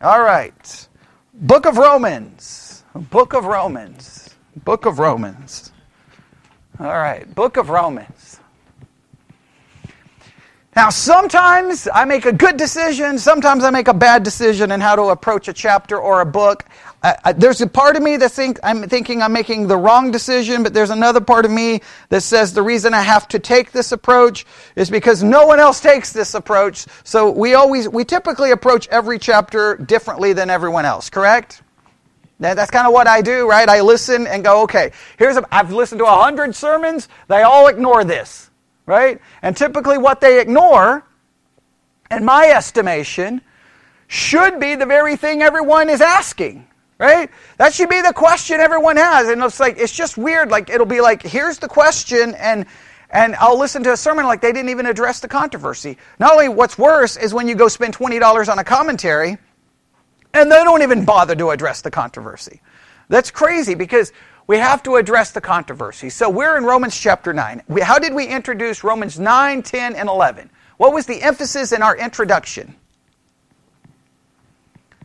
[0.00, 0.88] All right.
[1.34, 2.84] Book of Romans.
[2.94, 4.36] Book of Romans.
[4.64, 5.72] Book of Romans.
[6.78, 7.32] All right.
[7.34, 8.38] Book of Romans.
[10.78, 14.94] Now, sometimes I make a good decision, sometimes I make a bad decision in how
[14.94, 16.64] to approach a chapter or a book.
[17.02, 20.62] I, there's a part of me that think I'm thinking I'm making the wrong decision,
[20.62, 21.80] but there's another part of me
[22.10, 24.46] that says the reason I have to take this approach
[24.76, 26.86] is because no one else takes this approach.
[27.02, 31.60] So we always, we typically approach every chapter differently than everyone else, correct?
[32.38, 33.68] Now, that's kind of what I do, right?
[33.68, 37.66] I listen and go, okay, here's a, I've listened to a hundred sermons, they all
[37.66, 38.47] ignore this
[38.88, 39.20] right?
[39.42, 41.04] And typically, what they ignore,
[42.10, 43.42] in my estimation,
[44.06, 46.66] should be the very thing everyone is asking,
[46.96, 47.30] right?
[47.58, 49.28] That should be the question everyone has.
[49.28, 50.48] And it's like, it's just weird.
[50.48, 52.64] Like, it'll be like, here's the question, and
[53.10, 55.96] and I'll listen to a sermon like they didn't even address the controversy.
[56.18, 59.38] Not only what's worse is when you go spend $20 on a commentary
[60.34, 62.60] and they don't even bother to address the controversy.
[63.08, 64.12] That's crazy because
[64.48, 66.08] we have to address the controversy.
[66.10, 67.62] So we're in Romans chapter 9.
[67.68, 70.50] We, how did we introduce Romans 9, 10, and 11?
[70.78, 72.74] What was the emphasis in our introduction?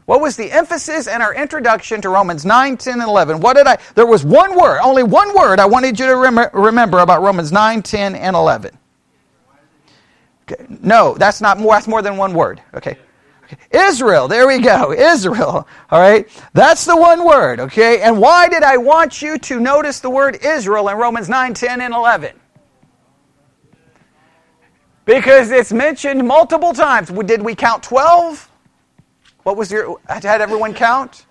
[0.05, 3.41] What was the emphasis in our introduction to Romans 9, 10, and 11?
[3.41, 6.49] What did I, there was one word, only one word I wanted you to rem-
[6.53, 8.77] remember about Romans 9, 10, and 11.
[10.43, 10.65] Okay.
[10.81, 12.61] No, that's not more, that's more than one word.
[12.73, 12.97] Okay.
[13.71, 14.91] Israel, there we go.
[14.93, 15.67] Israel.
[15.89, 16.27] All right.
[16.53, 18.01] That's the one word, okay?
[18.01, 21.81] And why did I want you to notice the word Israel in Romans 9, 10,
[21.81, 22.39] and 11?
[25.05, 27.09] Because it's mentioned multiple times.
[27.09, 28.49] Did we count 12?
[29.43, 31.25] What was your, had everyone count?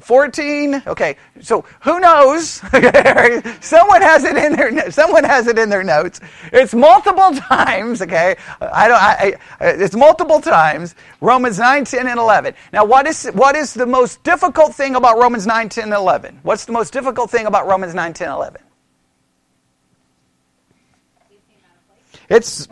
[0.00, 2.48] 14 okay so who knows?
[3.60, 6.20] Someone has it in their someone has it in their notes.
[6.52, 8.36] It's multiple times okay?
[8.60, 13.26] I don't I, I, it's multiple times romans 9 10 and 11 now what is
[13.34, 16.92] what is the most difficult thing about romans 9 10 and 11 what's the most
[16.92, 18.60] difficult thing about romans 9 10 11
[22.28, 22.68] it's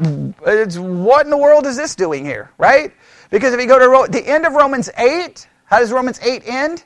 [0.47, 2.93] it's what in the world is this doing here right?
[3.31, 6.85] Because if you go to the end of romans 8 how does Romans 8 end?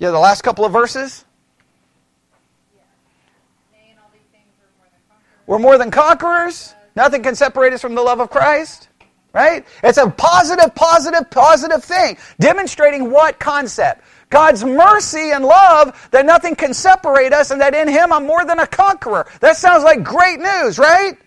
[0.00, 1.26] Yeah, the last couple of verses.
[5.46, 6.74] We're more than conquerors.
[6.96, 8.88] Nothing can separate us from the love of Christ.
[9.34, 9.66] Right?
[9.84, 12.16] It's a positive, positive, positive thing.
[12.40, 14.02] Demonstrating what concept?
[14.30, 18.44] God's mercy and love that nothing can separate us and that in Him I'm more
[18.44, 19.26] than a conqueror.
[19.40, 21.18] That sounds like great news, right?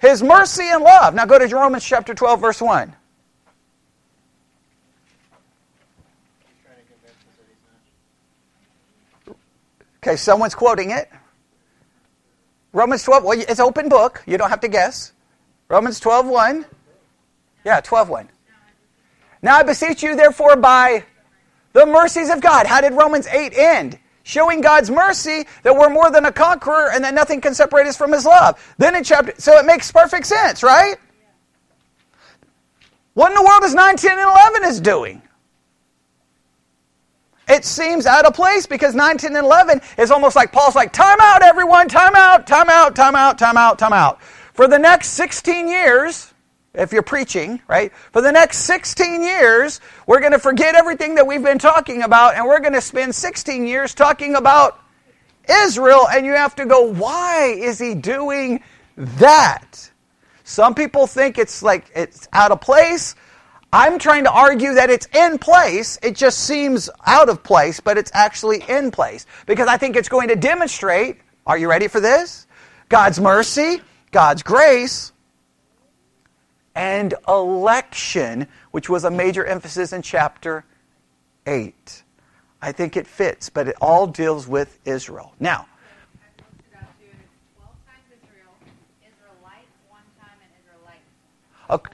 [0.00, 1.14] His mercy and love.
[1.14, 2.95] Now go to Romans chapter 12, verse 1.
[10.06, 11.10] Okay, someone's quoting it.
[12.72, 14.22] Romans 12, well, it's open book.
[14.24, 15.10] You don't have to guess.
[15.68, 16.64] Romans 12, 1.
[17.64, 18.28] Yeah, 12, 1.
[19.42, 21.02] Now I beseech you, therefore, by
[21.72, 22.68] the mercies of God.
[22.68, 23.98] How did Romans 8 end?
[24.22, 27.96] showing God's mercy that we're more than a conqueror and that nothing can separate us
[27.96, 28.74] from His love.
[28.76, 30.96] Then in chapter, so it makes perfect sense, right?
[33.14, 35.22] What in the world is 9, 10, and 11 is doing?
[37.48, 40.92] It seems out of place because 9, 10, and 11 is almost like Paul's like,
[40.92, 44.20] time out, everyone, time out, time out, time out, time out, time out.
[44.52, 46.32] For the next 16 years,
[46.74, 47.92] if you're preaching, right?
[48.12, 52.34] For the next 16 years, we're going to forget everything that we've been talking about
[52.34, 54.80] and we're going to spend 16 years talking about
[55.48, 56.08] Israel.
[56.08, 58.62] And you have to go, why is he doing
[58.96, 59.90] that?
[60.44, 63.14] Some people think it's like it's out of place.
[63.78, 65.98] I'm trying to argue that it's in place.
[66.02, 70.08] It just seems out of place, but it's actually in place because I think it's
[70.08, 72.46] going to demonstrate, are you ready for this?
[72.88, 73.82] God's mercy,
[74.12, 75.12] God's grace,
[76.74, 80.64] and election, which was a major emphasis in chapter
[81.46, 82.02] 8.
[82.62, 85.34] I think it fits, but it all deals with Israel.
[85.38, 85.66] Now,
[91.68, 91.92] Okay,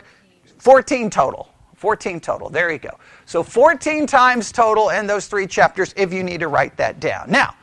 [0.58, 1.51] 14 total.
[1.82, 2.48] 14 total.
[2.48, 2.96] There you go.
[3.26, 7.28] So 14 times total in those three chapters if you need to write that down.
[7.28, 7.56] Now,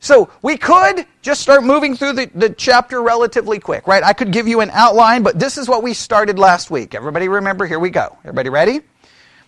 [0.00, 4.02] so we could just start moving through the, the chapter relatively quick, right?
[4.02, 6.92] I could give you an outline, but this is what we started last week.
[6.92, 7.66] Everybody remember?
[7.66, 8.18] Here we go.
[8.24, 8.80] Everybody ready?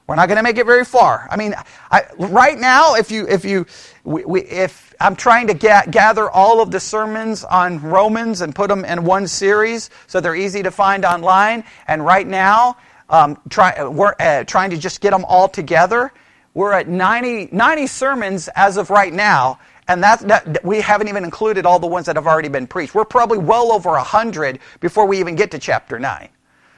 [0.06, 1.26] We're not going to make it very far.
[1.28, 1.52] I mean,
[1.90, 3.66] I, right now, if you, if you,
[4.04, 8.54] we, we, if I'm trying to ga- gather all of the sermons on Romans and
[8.54, 12.76] put them in one series so they're easy to find online, and right now,
[13.12, 16.10] um, try, we're uh, trying to just get them all together.
[16.54, 21.22] We're at 90, 90 sermons as of right now, And that, that, we haven't even
[21.22, 22.94] included all the ones that have already been preached.
[22.94, 26.28] We're probably well over 100 before we even get to chapter 9.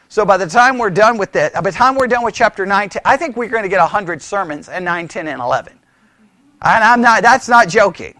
[0.08, 2.66] So by the time we're done with that, by the time we're done with chapter
[2.66, 5.72] 9, I think we're going to get 100 sermons in 9, 10, and 11.
[6.62, 8.18] And I'm not, that's not joking.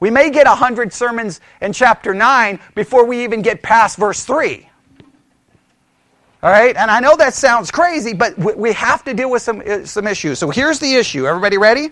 [0.00, 4.67] We may get 100 sermons in chapter 9 before we even get past verse 3.
[6.42, 6.76] All right?
[6.76, 10.06] And I know that sounds crazy, but we have to deal with some, uh, some
[10.06, 10.38] issues.
[10.38, 11.26] So here's the issue.
[11.26, 11.90] Everybody ready?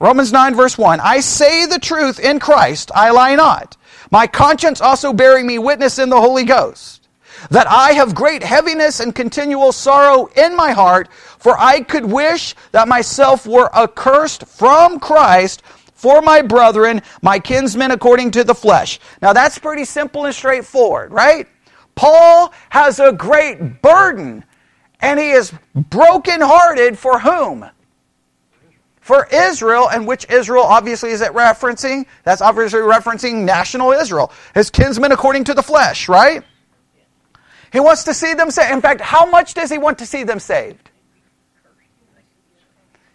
[0.00, 0.98] Romans 9, verse 1.
[1.00, 3.76] I say the truth in Christ, I lie not.
[4.10, 7.06] My conscience also bearing me witness in the Holy Ghost,
[7.50, 12.54] that I have great heaviness and continual sorrow in my heart, for I could wish
[12.72, 15.62] that myself were accursed from Christ
[15.94, 18.98] for my brethren, my kinsmen according to the flesh.
[19.20, 21.46] Now that's pretty simple and straightforward, right?
[21.94, 24.44] Paul has a great burden,
[25.00, 27.66] and he is brokenhearted for whom?
[29.00, 32.06] For Israel, and which Israel obviously is it referencing?
[32.22, 34.32] That's obviously referencing national Israel.
[34.54, 36.42] His kinsmen according to the flesh, right?
[37.72, 38.72] He wants to see them saved.
[38.72, 40.90] In fact, how much does he want to see them saved?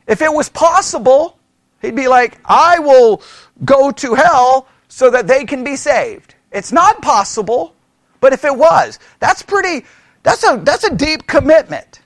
[0.07, 1.37] If it was possible,
[1.81, 3.21] He'd be like, I will
[3.63, 6.35] go to hell so that they can be saved.
[6.51, 7.75] It's not possible,
[8.19, 9.85] but if it was, that's pretty,
[10.23, 12.01] that's a, that's a deep commitment.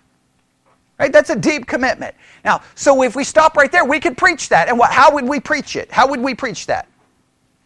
[1.00, 1.12] Right?
[1.12, 2.16] That's a deep commitment.
[2.46, 4.68] Now, so if we stop right there, we could preach that.
[4.68, 5.92] And what, how would we preach it?
[5.92, 6.88] How would we preach that?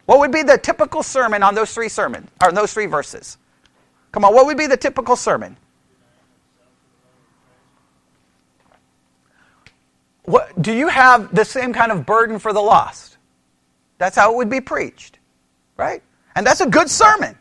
[0.06, 3.36] What would be the typical sermon on those three sermons, or those three verses?
[4.12, 5.56] Come on, what would be the typical sermon?
[10.22, 13.16] What, do you have the same kind of burden for the lost?
[13.98, 15.18] That's how it would be preached,
[15.76, 16.02] right?
[16.34, 17.36] And that's a good sermon.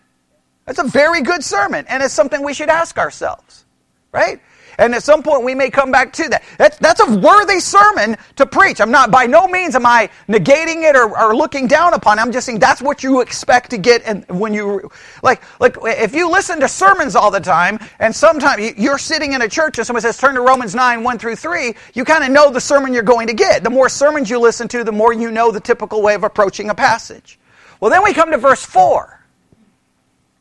[0.65, 3.65] That's a very good sermon, and it's something we should ask ourselves,
[4.11, 4.41] right?
[4.77, 6.43] And at some point, we may come back to that.
[6.57, 8.81] That's, that's a worthy sermon to preach.
[8.81, 12.21] I'm not, by no means am I negating it or, or looking down upon it.
[12.21, 14.89] I'm just saying that's what you expect to get and when you,
[15.23, 19.41] like, like, if you listen to sermons all the time, and sometimes you're sitting in
[19.41, 22.31] a church and someone says, turn to Romans 9, 1 through 3, you kind of
[22.31, 23.63] know the sermon you're going to get.
[23.63, 26.69] The more sermons you listen to, the more you know the typical way of approaching
[26.69, 27.39] a passage.
[27.79, 29.14] Well, then we come to verse 4.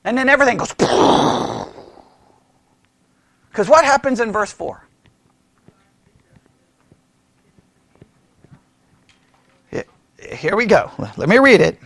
[0.04, 0.74] And then everything goes.
[3.50, 4.82] Because what happens in verse 4?
[10.32, 10.90] Here we go.
[11.16, 11.78] Let me read it.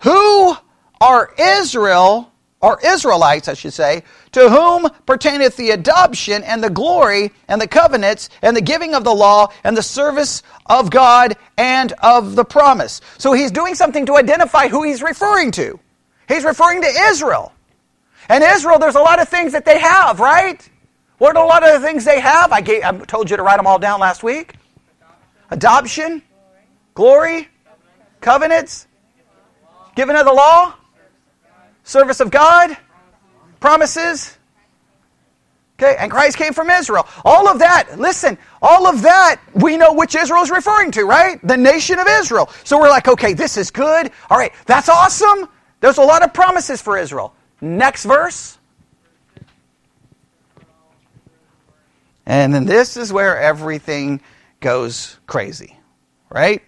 [0.00, 0.54] Who
[1.00, 2.30] are Israel,
[2.60, 7.68] or Israelites, I should say, to whom pertaineth the adoption and the glory and the
[7.68, 12.44] covenants and the giving of the law and the service of God and of the
[12.44, 13.00] promise.
[13.18, 15.78] So he's doing something to identify who he's referring to.
[16.28, 17.52] He's referring to Israel.
[18.28, 20.66] And Israel, there's a lot of things that they have, right?
[21.18, 22.52] What are a lot of the things they have?
[22.52, 24.54] I, gave, I told you to write them all down last week.
[25.50, 26.22] Adoption,
[26.94, 27.48] glory,
[28.20, 28.86] covenants,
[29.94, 30.74] giving of the law,
[31.84, 32.76] service of God,
[33.60, 34.36] promises.
[35.78, 37.06] Okay, and Christ came from Israel.
[37.24, 41.40] All of that, listen, all of that, we know which Israel is referring to, right?
[41.46, 42.48] The nation of Israel.
[42.62, 44.10] So we're like, okay, this is good.
[44.30, 45.48] All right, that's awesome.
[45.80, 47.34] There's a lot of promises for Israel.
[47.60, 48.58] Next verse.
[52.26, 54.20] And then this is where everything
[54.60, 55.76] goes crazy,
[56.30, 56.62] right?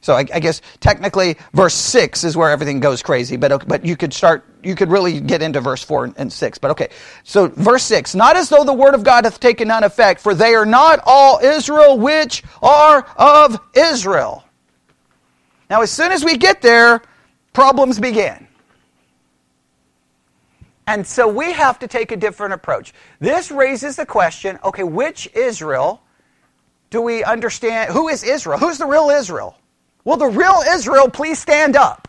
[0.00, 3.96] So I, I, guess technically verse 6 is where everything goes crazy, but, but you
[3.96, 6.58] could start, you could really get into verse 4 and 6.
[6.58, 6.90] But okay,
[7.24, 10.32] so verse 6 Not as though the word of God hath taken none effect, for
[10.32, 14.44] they are not all Israel which are of Israel.
[15.68, 17.02] Now, as soon as we get there,
[17.56, 18.46] problems begin.
[20.86, 22.92] And so we have to take a different approach.
[23.18, 26.02] This raises the question okay, which Israel
[26.90, 27.92] do we understand?
[27.92, 28.58] Who is Israel?
[28.58, 29.56] Who's the real Israel?
[30.04, 32.08] Will the real Israel please stand up?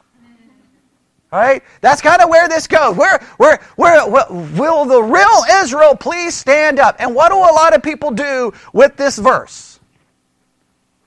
[1.32, 1.64] All right?
[1.80, 2.98] That's kind of where this goes.
[2.98, 6.98] Where, where, where, will the real Israel please stand up?
[7.00, 9.80] And what do a lot of people do with this verse?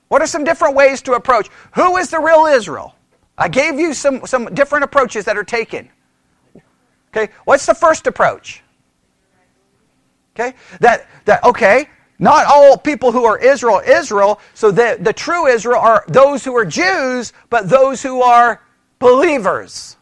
[0.07, 1.47] What are some different ways to approach?
[1.75, 2.95] Who is the real Israel?
[3.41, 5.89] I gave you some, some different approaches that are taken.
[7.09, 8.61] Okay, what's the first approach?
[10.35, 14.39] Okay, that, that okay, not all people who are Israel, Israel.
[14.53, 18.61] So the, the true Israel are those who are Jews, but those who are
[18.99, 19.97] believers.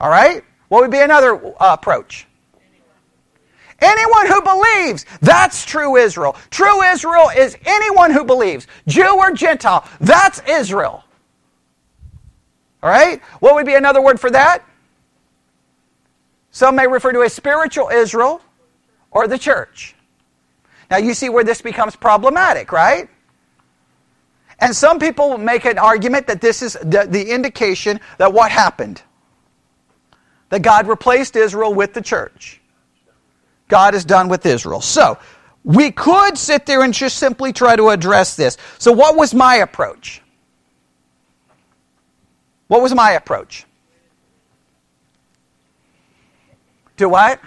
[0.00, 0.42] All right?
[0.68, 2.26] What would be another uh, approach?
[3.78, 6.34] Anyone who believes, that's true Israel.
[6.48, 11.04] True Israel is anyone who believes, Jew or Gentile, that's Israel.
[12.82, 13.20] All right?
[13.40, 14.64] What would be another word for that?
[16.50, 18.42] Some may refer to a spiritual Israel
[19.10, 19.94] or the church.
[20.90, 23.08] Now you see where this becomes problematic, right?
[24.58, 29.02] And some people make an argument that this is the, the indication that what happened?
[30.50, 32.60] That God replaced Israel with the church.
[33.68, 34.80] God is done with Israel.
[34.80, 35.18] So,
[35.64, 38.56] we could sit there and just simply try to address this.
[38.78, 40.21] So, what was my approach?
[42.72, 43.66] What was my approach?
[46.96, 47.38] To what?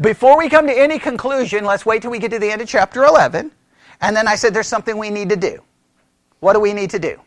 [0.00, 2.68] Before we come to any conclusion, let's wait till we get to the end of
[2.68, 3.52] chapter 11.
[4.00, 5.62] And then I said there's something we need to do.
[6.40, 7.20] What do we need to do?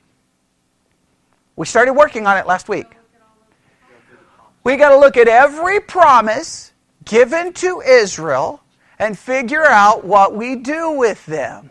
[1.56, 2.98] We started working on it last week.
[4.64, 8.60] We got to look at every promise given to Israel
[8.98, 11.70] and figure out what we do with them.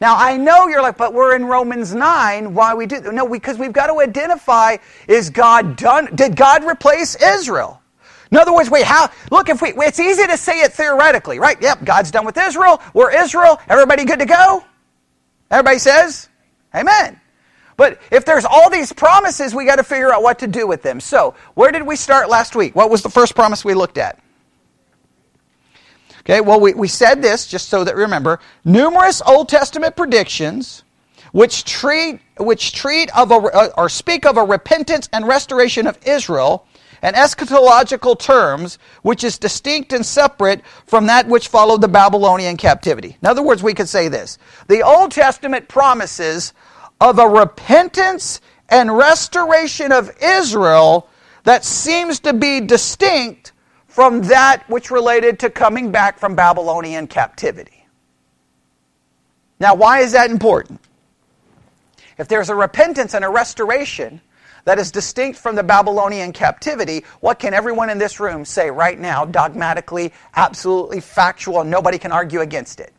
[0.00, 2.54] Now, I know you're like, but we're in Romans 9.
[2.54, 3.00] Why we do?
[3.12, 6.14] No, because we've got to identify is God done?
[6.14, 7.82] Did God replace Israel?
[8.30, 9.10] In other words, wait, how?
[9.30, 11.60] Look, if we, it's easy to say it theoretically, right?
[11.60, 12.80] Yep, God's done with Israel.
[12.94, 13.60] We're Israel.
[13.68, 14.64] Everybody good to go?
[15.50, 16.28] Everybody says,
[16.74, 17.20] Amen.
[17.76, 20.82] But if there's all these promises, we got to figure out what to do with
[20.82, 21.00] them.
[21.00, 22.76] So, where did we start last week?
[22.76, 24.18] What was the first promise we looked at?
[26.30, 30.84] Okay, well, we, we said this just so that remember numerous Old Testament predictions
[31.32, 35.98] which treat, which treat of a, uh, or speak of a repentance and restoration of
[36.06, 36.68] Israel
[37.02, 43.16] and eschatological terms which is distinct and separate from that which followed the Babylonian captivity.
[43.20, 46.52] In other words, we could say this the Old Testament promises
[47.00, 51.08] of a repentance and restoration of Israel
[51.42, 53.50] that seems to be distinct
[53.90, 57.84] from that which related to coming back from Babylonian captivity.
[59.58, 60.80] Now, why is that important?
[62.16, 64.20] If there's a repentance and a restoration
[64.64, 68.98] that is distinct from the Babylonian captivity, what can everyone in this room say right
[68.98, 72.94] now, dogmatically, absolutely factual, and nobody can argue against it?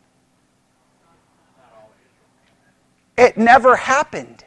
[3.16, 4.44] It never happened.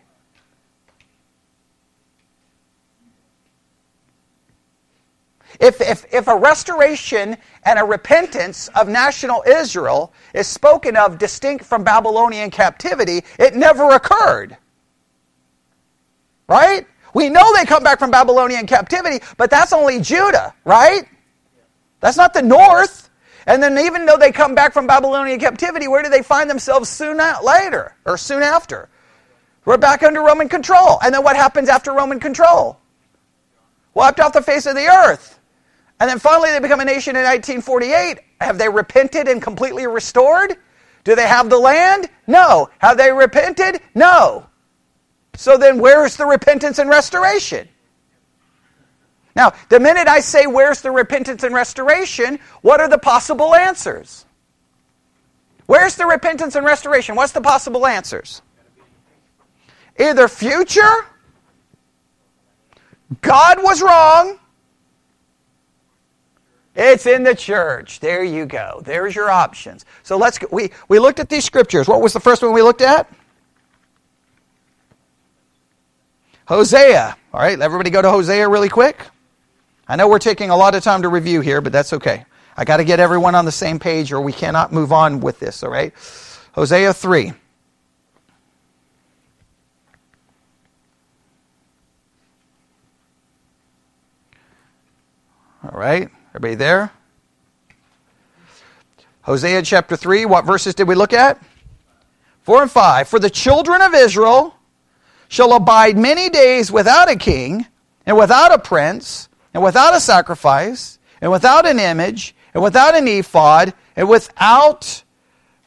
[5.59, 11.65] If, if, if a restoration and a repentance of national Israel is spoken of distinct
[11.65, 14.57] from Babylonian captivity, it never occurred.
[16.47, 16.85] Right?
[17.13, 21.07] We know they come back from Babylonian captivity, but that's only Judah, right?
[22.01, 23.09] That's not the north.
[23.47, 26.89] And then even though they come back from Babylonian captivity, where do they find themselves
[26.89, 28.89] soon later or soon after?
[29.63, 30.99] We're back under Roman control.
[31.03, 32.79] And then what happens after Roman control?
[33.93, 35.34] Wiped off the face of the earth.
[35.99, 38.19] And then finally they become a nation in 1948.
[38.41, 40.57] Have they repented and completely restored?
[41.03, 42.09] Do they have the land?
[42.27, 42.69] No.
[42.79, 43.79] Have they repented?
[43.93, 44.47] No.
[45.35, 47.67] So then where's the repentance and restoration?
[49.35, 52.39] Now, the minute I say, Where's the repentance and restoration?
[52.61, 54.25] What are the possible answers?
[55.65, 57.15] Where's the repentance and restoration?
[57.15, 58.41] What's the possible answers?
[59.99, 61.05] Either future,
[63.21, 64.39] God was wrong,
[66.75, 67.99] it's in the church.
[68.01, 68.81] There you go.
[68.83, 69.85] There's your options.
[70.03, 70.47] So let's go.
[70.51, 71.87] We, we looked at these scriptures.
[71.87, 73.09] What was the first one we looked at?
[76.47, 77.17] Hosea.
[77.33, 79.05] All right, everybody go to Hosea really quick.
[79.87, 82.25] I know we're taking a lot of time to review here, but that's okay.
[82.57, 85.39] I got to get everyone on the same page or we cannot move on with
[85.39, 85.93] this, all right?
[86.53, 87.33] Hosea 3.
[95.63, 96.91] All right, everybody there?
[99.21, 101.41] Hosea chapter 3, what verses did we look at?
[102.41, 103.07] 4 and 5.
[103.07, 104.53] For the children of Israel
[105.29, 107.65] shall abide many days without a king,
[108.05, 113.07] and without a prince, and without a sacrifice, and without an image, and without an
[113.07, 115.05] ephod, and without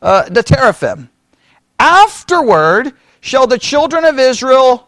[0.03, 1.09] uh, the teraphim.
[1.79, 4.88] Afterward shall the children of Israel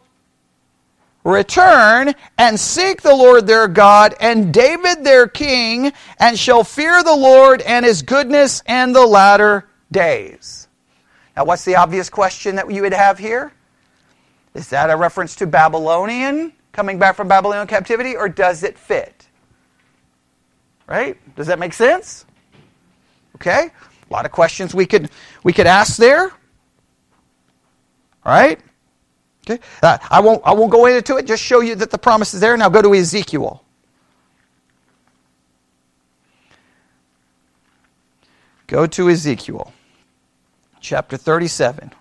[1.24, 7.14] return and seek the Lord their God and David their king, and shall fear the
[7.14, 10.68] Lord and his goodness and the latter days.
[11.36, 13.52] Now, what's the obvious question that you would have here?
[14.54, 19.28] Is that a reference to Babylonian, coming back from Babylonian captivity, or does it fit?
[20.86, 21.16] Right?
[21.36, 22.24] Does that make sense?
[23.36, 23.70] Okay?
[24.10, 25.08] A lot of questions we could
[25.44, 26.32] we could ask there.
[28.24, 28.60] All right?
[29.48, 29.60] Okay?
[29.82, 32.40] Uh, I won't I won't go into it, just show you that the promise is
[32.40, 32.56] there.
[32.56, 33.62] Now go to Ezekiel.
[38.66, 39.72] Go to Ezekiel
[40.80, 41.92] chapter 37.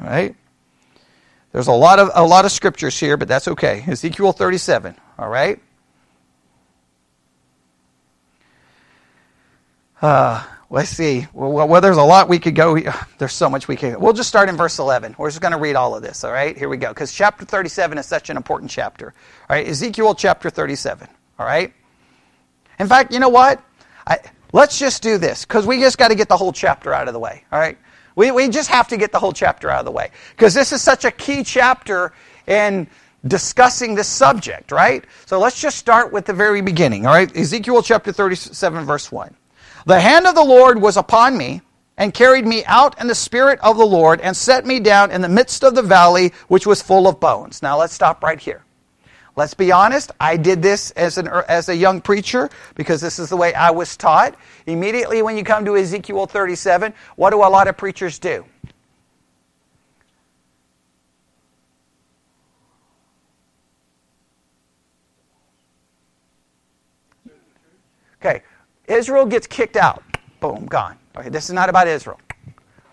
[0.00, 0.34] All right?
[1.52, 3.84] There's a lot of a lot of scriptures here, but that's okay.
[3.86, 4.96] Ezekiel 37.
[5.18, 5.60] All right?
[10.04, 11.26] Uh, let's see.
[11.32, 12.78] Well, well, there's a lot we could go.
[13.18, 13.96] There's so much we could.
[13.96, 15.14] We'll just start in verse 11.
[15.16, 16.24] We're just going to read all of this.
[16.24, 16.90] All right, here we go.
[16.90, 19.14] Because chapter 37 is such an important chapter.
[19.48, 21.08] All right, Ezekiel chapter 37.
[21.38, 21.72] All right.
[22.78, 23.64] In fact, you know what?
[24.06, 24.18] I,
[24.52, 27.14] let's just do this because we just got to get the whole chapter out of
[27.14, 27.42] the way.
[27.50, 27.78] All right.
[28.14, 30.70] We, we just have to get the whole chapter out of the way because this
[30.72, 32.12] is such a key chapter
[32.46, 32.88] in
[33.26, 35.02] discussing this subject, right?
[35.24, 37.34] So let's just start with the very beginning, all right?
[37.34, 39.34] Ezekiel chapter 37, verse 1.
[39.86, 41.60] The hand of the Lord was upon me
[41.96, 45.20] and carried me out in the spirit of the Lord and set me down in
[45.20, 47.62] the midst of the valley which was full of bones.
[47.62, 48.64] Now let's stop right here.
[49.36, 53.28] Let's be honest, I did this as, an, as a young preacher because this is
[53.28, 54.36] the way I was taught.
[54.66, 58.44] Immediately when you come to Ezekiel 37, what do a lot of preachers do?
[68.24, 68.42] Okay,
[68.86, 70.02] Israel gets kicked out.
[70.40, 70.98] Boom, gone.
[71.16, 72.20] Okay, this is not about Israel.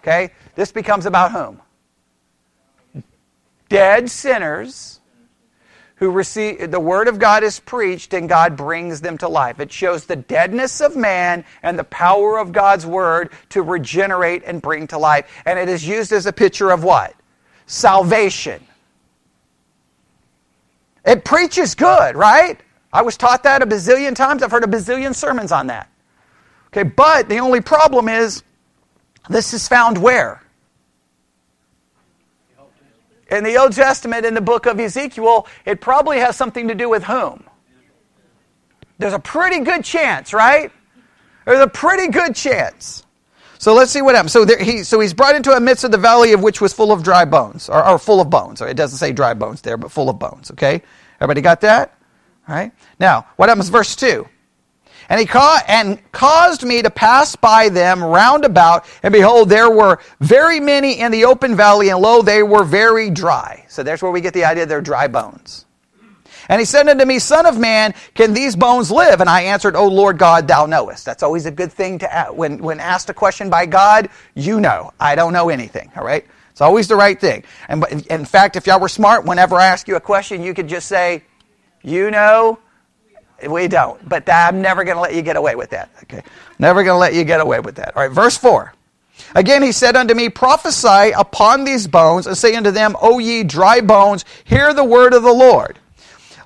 [0.01, 1.61] Okay, this becomes about whom?
[3.69, 4.99] Dead sinners
[5.95, 9.59] who receive the word of God is preached and God brings them to life.
[9.59, 14.61] It shows the deadness of man and the power of God's word to regenerate and
[14.61, 15.29] bring to life.
[15.45, 17.13] And it is used as a picture of what?
[17.67, 18.65] Salvation.
[21.05, 22.59] It preaches good, right?
[22.93, 24.43] I was taught that a bazillion times.
[24.43, 25.89] I've heard a bazillion sermons on that.
[26.67, 28.43] Okay, but the only problem is
[29.29, 30.41] this is found where?
[33.29, 36.89] In the Old Testament, in the book of Ezekiel, it probably has something to do
[36.89, 37.45] with whom?
[38.97, 40.71] There's a pretty good chance, right?
[41.45, 43.05] There's a pretty good chance.
[43.57, 44.31] So let's see what happens.
[44.31, 46.73] So, there, he, so he's brought into a midst of the valley of which was
[46.73, 48.61] full of dry bones, or, or full of bones.
[48.61, 50.51] Or it doesn't say dry bones there, but full of bones.
[50.51, 50.81] Okay,
[51.19, 51.97] everybody got that?
[52.51, 52.71] Right.
[52.99, 53.69] Now, what happens?
[53.69, 54.27] Verse two.
[55.07, 59.69] And he ca- and caused me to pass by them round about, and behold, there
[59.69, 63.65] were very many in the open valley, and lo, they were very dry.
[63.67, 65.65] So there's where we get the idea they're dry bones.
[66.49, 69.21] And he said unto me, Son of man, can these bones live?
[69.21, 71.05] And I answered, O Lord God, thou knowest.
[71.05, 72.33] That's always a good thing to ask.
[72.33, 74.91] When, when asked a question by God, you know.
[74.99, 76.25] I don't know anything, all right?
[76.51, 77.45] It's always the right thing.
[77.69, 80.67] And in fact, if y'all were smart, whenever I ask you a question, you could
[80.67, 81.23] just say,
[81.83, 82.59] You know,
[83.47, 84.07] we don't.
[84.07, 85.89] But I'm never going to let you get away with that.
[86.03, 86.21] Okay.
[86.59, 87.95] Never going to let you get away with that.
[87.95, 88.11] All right.
[88.11, 88.73] Verse 4.
[89.35, 93.43] Again, he said unto me, Prophesy upon these bones, and say unto them, O ye
[93.43, 95.79] dry bones, hear the word of the Lord.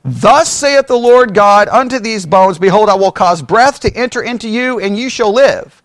[0.03, 4.21] Thus saith the Lord God unto these bones, Behold, I will cause breath to enter
[4.21, 5.81] into you, and you shall live.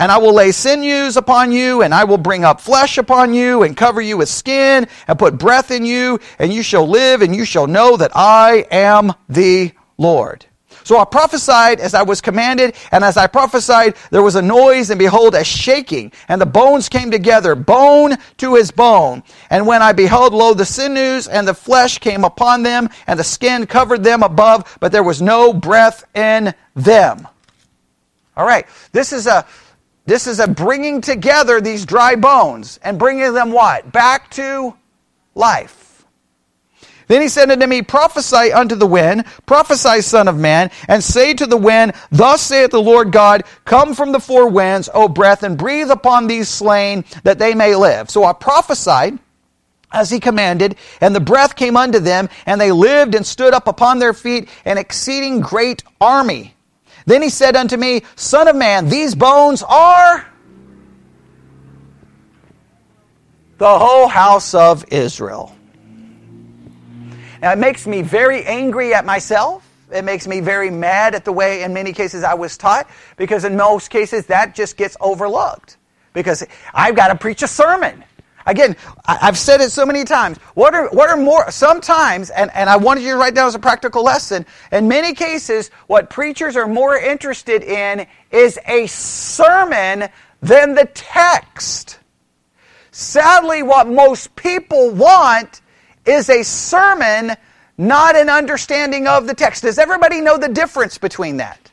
[0.00, 3.62] And I will lay sinews upon you, and I will bring up flesh upon you,
[3.62, 7.36] and cover you with skin, and put breath in you, and you shall live, and
[7.36, 10.46] you shall know that I am the Lord.
[10.84, 14.88] So I prophesied as I was commanded, and as I prophesied, there was a noise,
[14.88, 19.22] and behold, a shaking, and the bones came together, bone to his bone.
[19.50, 23.24] And when I beheld, lo, the sinews and the flesh came upon them, and the
[23.24, 27.28] skin covered them above, but there was no breath in them.
[28.34, 29.44] All right, this is a
[30.06, 34.74] this is a bringing together these dry bones and bringing them what back to
[35.34, 36.04] life.
[37.10, 41.34] Then he said unto me, Prophesy unto the wind, prophesy, Son of Man, and say
[41.34, 45.42] to the wind, Thus saith the Lord God, Come from the four winds, O breath,
[45.42, 48.10] and breathe upon these slain, that they may live.
[48.10, 49.18] So I prophesied
[49.92, 53.66] as he commanded, and the breath came unto them, and they lived and stood up
[53.66, 56.54] upon their feet, an exceeding great army.
[57.06, 60.26] Then he said unto me, Son of man, these bones are
[63.58, 65.54] the whole house of Israel.
[67.42, 69.66] Now, it makes me very angry at myself.
[69.92, 73.44] It makes me very mad at the way, in many cases, I was taught, because
[73.44, 75.76] in most cases, that just gets overlooked.
[76.12, 78.04] Because I've got to preach a sermon.
[78.50, 78.74] Again,
[79.06, 80.36] I've said it so many times.
[80.54, 83.54] What are, what are more, sometimes, and, and I wanted you to write down as
[83.54, 90.08] a practical lesson, in many cases, what preachers are more interested in is a sermon
[90.42, 92.00] than the text.
[92.90, 95.60] Sadly, what most people want
[96.04, 97.36] is a sermon,
[97.78, 99.62] not an understanding of the text.
[99.62, 101.70] Does everybody know the difference between that?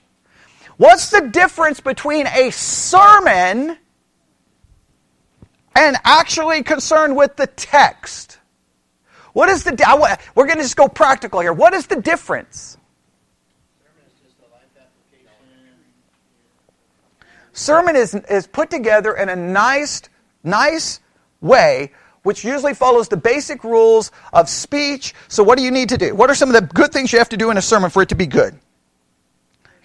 [0.77, 3.79] What's the difference between a sermon
[5.77, 8.39] and actually concerned with the text?
[9.33, 9.71] What is the
[10.35, 11.53] we're going to just go practical here.
[11.53, 12.77] What is the difference?
[17.53, 20.01] Sermon is, is put together in a nice,
[20.43, 20.99] nice
[21.41, 21.91] way
[22.27, 25.13] which usually follows the basic rules of speech.
[25.29, 26.13] So, what do you need to do?
[26.13, 28.01] What are some of the good things you have to do in a sermon for
[28.01, 28.53] it to be good?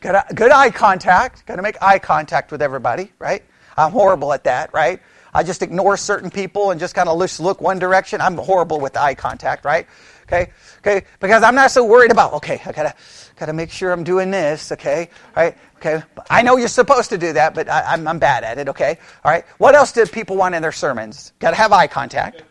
[0.00, 1.46] Got good eye contact.
[1.46, 3.44] Got to make eye contact with everybody, right?
[3.76, 5.00] I'm horrible at that, right?
[5.32, 8.20] I just ignore certain people and just kind of look one direction.
[8.20, 9.86] I'm horrible with eye contact, right?
[10.24, 12.34] Okay, okay, because I'm not so worried about.
[12.34, 12.94] Okay, I gotta
[13.36, 14.72] gotta make sure I'm doing this.
[14.72, 15.56] Okay, right?
[15.76, 18.68] Okay, I know you're supposed to do that, but I, am I'm bad at it.
[18.68, 19.44] Okay, all right.
[19.58, 21.32] What else do people want in their sermons?
[21.38, 22.44] Got to have eye contact.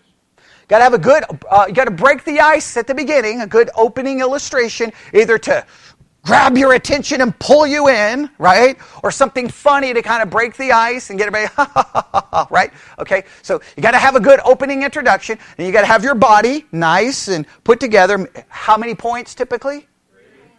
[0.67, 1.23] Got to have a good.
[1.49, 3.41] Uh, you got to break the ice at the beginning.
[3.41, 5.65] A good opening illustration, either to
[6.23, 8.77] grab your attention and pull you in, right?
[9.03, 11.49] Or something funny to kind of break the ice and get everybody,
[12.51, 12.71] right?
[12.99, 16.03] Okay, so you got to have a good opening introduction, and you got to have
[16.03, 18.29] your body nice and put together.
[18.49, 19.87] How many points typically?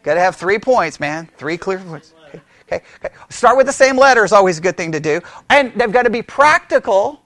[0.03, 1.29] Got to have three points, man.
[1.37, 2.15] Three clear points.
[2.67, 3.15] Okay, okay.
[3.29, 5.21] Start with the same letter is always a good thing to do,
[5.51, 7.21] and they've got to be practical.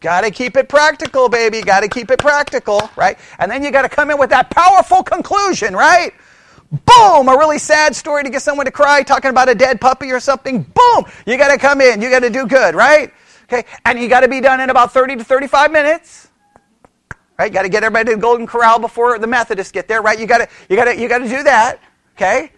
[0.00, 1.60] Got to keep it practical, baby.
[1.60, 3.18] Got to keep it practical, right?
[3.38, 6.14] And then you got to come in with that powerful conclusion, right?
[6.70, 7.28] Boom!
[7.28, 10.20] A really sad story to get someone to cry, talking about a dead puppy or
[10.20, 10.62] something.
[10.62, 11.04] Boom!
[11.26, 12.00] You got to come in.
[12.00, 13.12] You got to do good, right?
[13.44, 16.28] Okay, and you got to be done in about 30 to 35 minutes.
[17.36, 17.46] Right?
[17.46, 20.18] You Got to get everybody to the Golden Corral before the Methodists get there, right?
[20.18, 21.80] You got to you got to you got to do that.
[22.14, 22.52] Okay?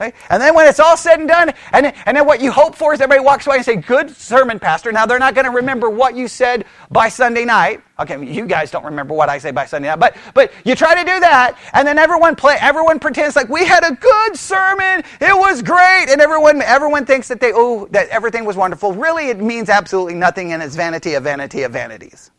[0.00, 0.12] Okay?
[0.28, 2.94] And then when it's all said and done, and, and then what you hope for
[2.94, 4.90] is everybody walks away and say, Good sermon, Pastor.
[4.90, 7.80] Now they're not going to remember what you said by Sunday night.
[8.00, 10.96] Okay, you guys don't remember what I say by Sunday night, but but you try
[10.96, 15.04] to do that, and then everyone play everyone pretends like we had a good sermon,
[15.20, 18.92] it was great, and everyone everyone thinks that they oh that everything was wonderful.
[18.92, 22.32] Really it means absolutely nothing and it's vanity of vanity of vanities.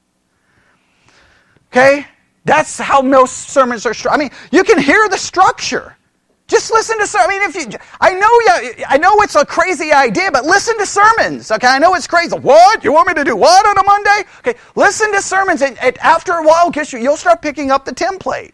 [1.71, 2.05] Okay?
[2.43, 3.93] That's how most sermons are.
[4.09, 5.97] I mean, you can hear the structure.
[6.47, 7.07] Just listen to.
[7.07, 7.27] sermons.
[7.27, 10.77] I mean, if you, I know, you, I know it's a crazy idea, but listen
[10.77, 11.51] to sermons.
[11.51, 12.37] Okay, I know it's crazy.
[12.37, 13.35] What you want me to do?
[13.35, 14.29] What on a Monday?
[14.39, 17.85] Okay, listen to sermons, and, and after a while, guess you, you'll start picking up
[17.85, 18.51] the template.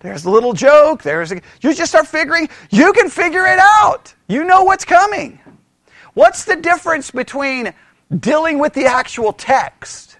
[0.00, 1.02] There's a little joke.
[1.02, 2.48] There's a, you just start figuring.
[2.70, 4.14] You can figure it out.
[4.28, 5.40] You know what's coming.
[6.14, 7.74] What's the difference between
[8.16, 10.16] dealing with the actual text?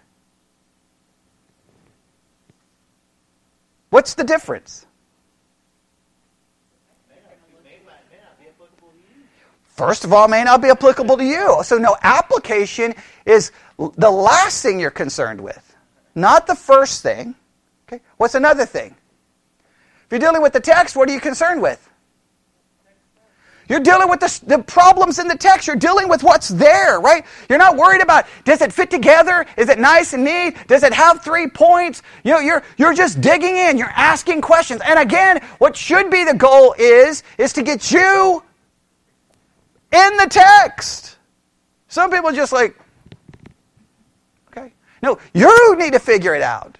[3.90, 4.86] What's the difference?
[9.78, 11.60] First of all, may not be applicable to you.
[11.62, 15.76] So, no, application is the last thing you're concerned with,
[16.16, 17.36] not the first thing.
[17.86, 18.02] Okay?
[18.16, 18.96] What's another thing?
[20.04, 21.88] If you're dealing with the text, what are you concerned with?
[23.68, 25.68] You're dealing with the, the, problems in the text.
[25.68, 27.24] You're dealing with what's there, right?
[27.48, 29.46] You're not worried about does it fit together?
[29.56, 30.56] Is it nice and neat?
[30.66, 32.02] Does it have three points?
[32.24, 33.78] You know, you're, you're just digging in.
[33.78, 34.80] You're asking questions.
[34.84, 38.42] And again, what should be the goal is, is to get you
[39.92, 41.16] in the text.
[41.88, 42.78] Some people just like,
[44.48, 44.72] okay.
[45.02, 46.76] No, you need to figure it out.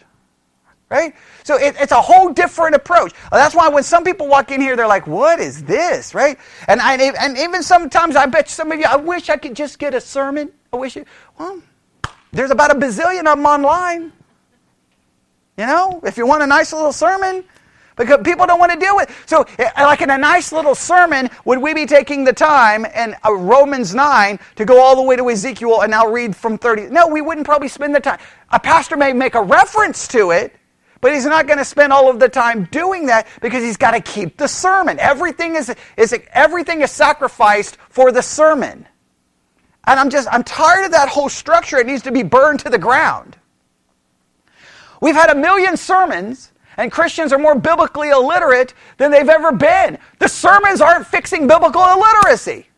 [0.91, 1.15] Right?
[1.45, 3.13] So it, it's a whole different approach.
[3.31, 6.15] That's why when some people walk in here, they're like, what is this?
[6.15, 6.39] Right?
[6.67, 9.79] And, I, and even sometimes I bet some of you, I wish I could just
[9.79, 10.51] get a sermon.
[10.73, 11.05] I wish you,
[11.39, 11.61] well,
[12.33, 14.13] there's about a bazillion of them online.
[15.59, 17.45] You know, if you want a nice little sermon,
[17.99, 19.15] because people don't want to deal with.
[19.27, 23.15] So, eh, like in a nice little sermon, would we be taking the time in
[23.27, 26.89] uh, Romans 9 to go all the way to Ezekiel and now read from 30?
[26.89, 28.19] No, we wouldn't probably spend the time.
[28.51, 30.55] A pastor may make a reference to it,
[31.01, 33.93] but he's not going to spend all of the time doing that because he's got
[33.93, 34.99] to keep the sermon.
[34.99, 38.87] Everything is, is everything is sacrificed for the sermon.
[39.87, 41.79] And I'm just I'm tired of that whole structure.
[41.79, 43.37] It needs to be burned to the ground.
[45.01, 49.99] We've had a million sermons and Christians are more biblically illiterate than they've ever been.
[50.21, 52.69] The sermons aren't fixing biblical illiteracy.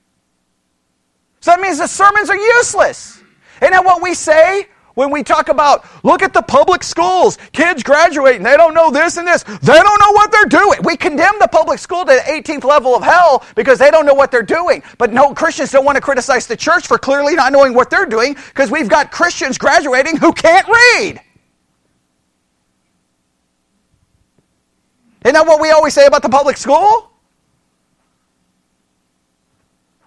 [1.41, 3.23] So that means the sermons are useless.
[3.63, 7.83] Isn't that what we say when we talk about look at the public schools, kids
[7.83, 10.81] graduating, they don't know this and this, they don't know what they're doing.
[10.83, 14.15] We condemn the public school to the 18th level of hell because they don't know
[14.15, 14.83] what they're doing.
[14.97, 18.07] But no, Christians don't want to criticize the church for clearly not knowing what they're
[18.07, 21.21] doing because we've got Christians graduating who can't read.
[25.25, 27.11] Isn't that what we always say about the public school?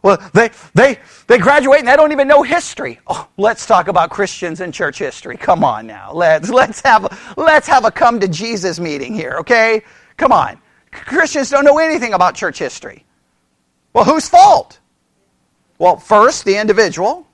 [0.01, 2.99] Well, they, they, they graduate and they don't even know history.
[3.07, 5.37] Oh, let's talk about Christians and church history.
[5.37, 6.11] Come on now.
[6.11, 9.81] Let's, let's, have, a, let's have a come to Jesus meeting here, okay?
[10.17, 10.59] Come on.
[10.91, 13.05] Christians don't know anything about church history.
[13.93, 14.79] Well, whose fault?
[15.77, 17.25] Well, first, the individual.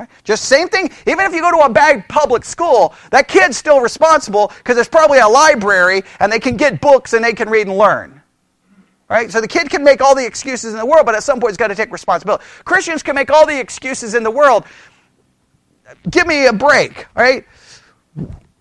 [0.00, 0.08] Right?
[0.24, 0.90] Just same thing.
[1.06, 4.88] Even if you go to a bad public school, that kid's still responsible because there's
[4.88, 8.22] probably a library and they can get books and they can read and learn.
[9.10, 9.30] Right?
[9.30, 11.50] So the kid can make all the excuses in the world, but at some point
[11.50, 12.42] he's got to take responsibility.
[12.64, 14.64] Christians can make all the excuses in the world.
[16.08, 17.44] Give me a break, right?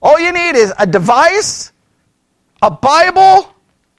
[0.01, 1.71] All you need is a device,
[2.61, 3.55] a Bible,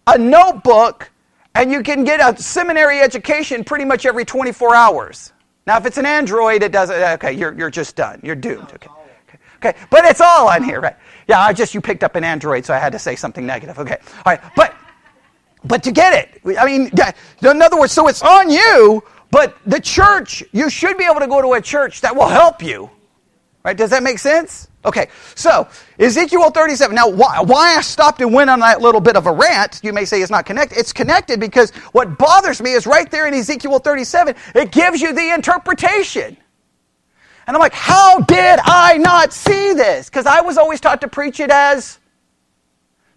[0.07, 1.11] a notebook,
[1.55, 5.33] and you can get a seminary education pretty much every 24 hours.
[5.67, 8.21] Now, if it's an Android, it doesn't, okay, you're, you're just done.
[8.23, 8.73] You're doomed.
[8.73, 8.89] Okay.
[9.63, 10.97] Okay, but it's all on here, right?
[11.29, 13.79] Yeah, I just, you picked up an Android, so I had to say something negative.
[13.79, 14.75] Okay, all right, but,
[15.65, 16.91] but to get it, I mean,
[17.43, 21.27] in other words, so it's on you, but the church, you should be able to
[21.27, 22.91] go to a church that will help you.
[23.63, 23.77] Right?
[23.77, 24.69] Does that make sense?
[24.85, 25.69] Okay, so
[25.99, 26.95] Ezekiel 37.
[26.95, 29.93] Now, why, why I stopped and went on that little bit of a rant, you
[29.93, 30.79] may say it's not connected.
[30.79, 35.13] It's connected because what bothers me is right there in Ezekiel 37, it gives you
[35.13, 36.39] the interpretation.
[37.47, 40.09] And I'm like, how did I not see this?
[40.09, 42.00] Because I was always taught to preach it as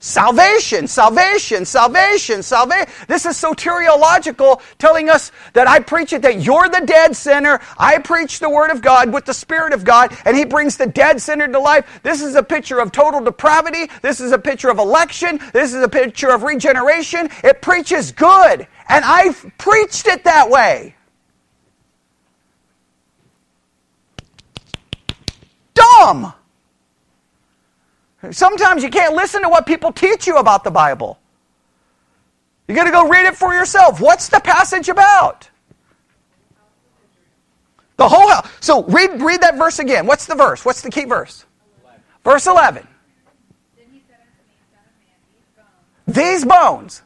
[0.06, 2.94] Salvation, salvation, salvation, salvation.
[3.08, 7.62] This is soteriological, telling us that I preach it that you're the dead sinner.
[7.78, 10.88] I preach the Word of God with the Spirit of God, and He brings the
[10.88, 12.02] dead sinner to life.
[12.04, 13.89] This is a picture of total depravity.
[14.02, 15.39] This is a picture of election.
[15.54, 17.30] This is a picture of regeneration.
[17.42, 20.96] It preaches good, and I've preached it that way.
[25.74, 26.34] Dumb.
[28.32, 31.20] Sometimes you can't listen to what people teach you about the Bible.
[32.68, 34.00] You got to go read it for yourself.
[34.00, 35.50] What's the passage about?
[37.98, 38.50] The whole house.
[38.62, 40.08] So read read that verse again.
[40.08, 40.66] What's the verse?
[40.66, 41.46] What's the key verse?
[41.84, 42.02] 11.
[42.24, 42.88] Verse 11.
[46.08, 47.02] These bones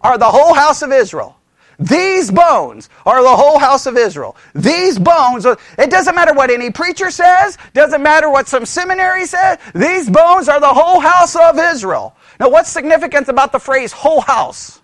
[0.00, 1.37] are the whole house of Israel.
[1.78, 4.36] These bones are the whole house of Israel.
[4.54, 9.58] These bones, it doesn't matter what any preacher says, doesn't matter what some seminary says,
[9.74, 12.16] these bones are the whole house of Israel.
[12.40, 14.80] Now, what's significant about the phrase whole house?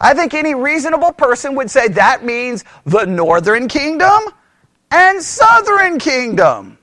[0.00, 4.22] I think any reasonable person would say that means the northern kingdom
[4.90, 6.78] and southern kingdom.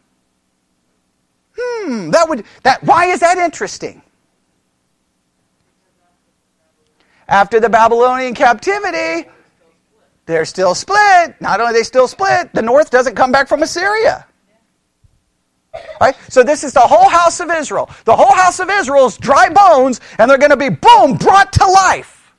[1.57, 4.03] Hmm, that would that why is that interesting?
[7.27, 9.29] After the Babylonian captivity,
[10.25, 11.39] they're still split.
[11.41, 14.25] Not only they still split, the north doesn't come back from Assyria.
[16.01, 16.15] Right?
[16.29, 17.89] So this is the whole house of Israel.
[18.05, 21.53] The whole house of Israel is dry bones, and they're going to be, boom, brought
[21.53, 22.33] to life.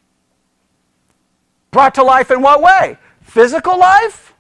[1.70, 2.98] Brought to life in what way?
[3.22, 4.34] Physical life?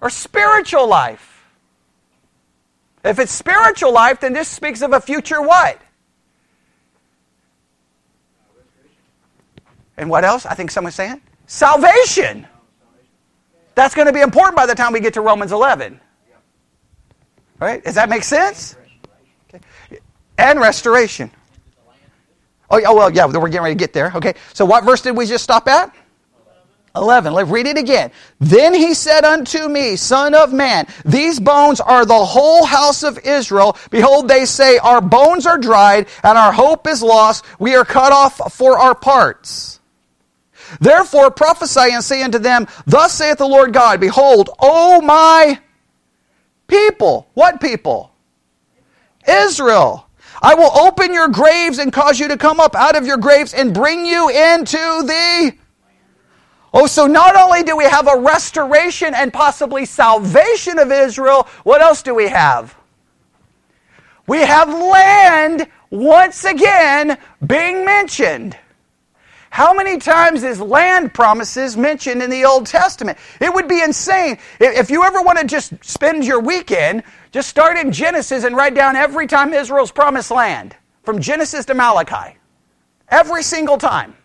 [0.00, 1.46] Or spiritual life?
[3.04, 5.80] If it's spiritual life, then this speaks of a future what?
[10.00, 10.46] And what else?
[10.46, 12.46] I think someone's saying salvation.
[13.74, 16.00] That's going to be important by the time we get to Romans 11.
[17.58, 17.84] Right?
[17.84, 18.76] Does that make sense?
[19.48, 19.62] Okay.
[20.38, 21.30] And restoration.
[22.70, 24.10] Oh, yeah, well, yeah, we're getting ready to get there.
[24.14, 24.34] Okay.
[24.54, 25.94] So what verse did we just stop at?
[26.96, 27.34] 11.
[27.34, 28.10] Let's read it again.
[28.38, 33.18] Then he said unto me, Son of man, these bones are the whole house of
[33.18, 33.76] Israel.
[33.90, 37.44] Behold, they say, Our bones are dried, and our hope is lost.
[37.58, 39.79] We are cut off for our parts.
[40.80, 45.58] Therefore prophesy and say unto them, Thus saith the Lord God, Behold, O my
[46.66, 47.28] people.
[47.34, 48.12] What people?
[49.28, 50.06] Israel.
[50.42, 53.52] I will open your graves and cause you to come up out of your graves
[53.52, 55.52] and bring you into the.
[56.72, 61.82] Oh, so not only do we have a restoration and possibly salvation of Israel, what
[61.82, 62.74] else do we have?
[64.26, 68.56] We have land once again being mentioned.
[69.50, 73.18] How many times is land promises mentioned in the Old Testament?
[73.40, 74.38] It would be insane.
[74.60, 78.76] If you ever want to just spend your weekend, just start in Genesis and write
[78.76, 82.38] down every time Israel's promised land, from Genesis to Malachi.
[83.08, 84.16] Every single time.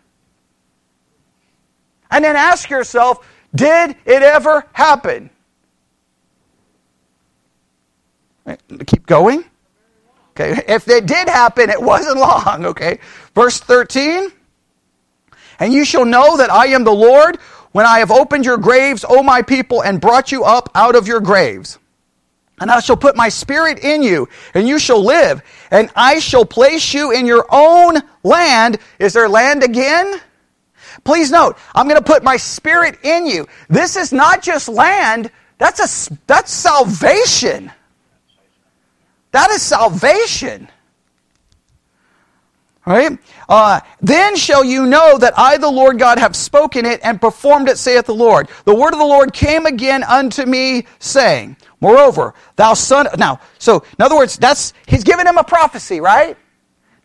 [2.11, 5.31] And then ask yourself, did it ever happen?
[8.85, 9.43] Keep going.
[10.31, 12.99] Okay, if it did happen, it wasn't long, okay?
[13.33, 14.31] Verse 13.
[15.59, 17.37] And you shall know that I am the Lord
[17.71, 21.07] when I have opened your graves, O my people, and brought you up out of
[21.07, 21.77] your graves.
[22.59, 25.41] And I shall put my spirit in you, and you shall live,
[25.71, 28.77] and I shall place you in your own land.
[28.97, 30.21] Is there land again?
[31.03, 33.45] Please note, I'm going to put my spirit in you.
[33.67, 37.71] This is not just land, that's, a, that's salvation.
[39.31, 40.69] That is salvation.
[42.85, 43.17] Right?
[43.49, 47.67] Uh, then shall you know that I, the Lord God, have spoken it and performed
[47.67, 48.47] it, saith the Lord.
[48.65, 53.07] The word of the Lord came again unto me, saying, Moreover, thou son.
[53.17, 56.37] Now, so in other words, that's he's giving him a prophecy, right?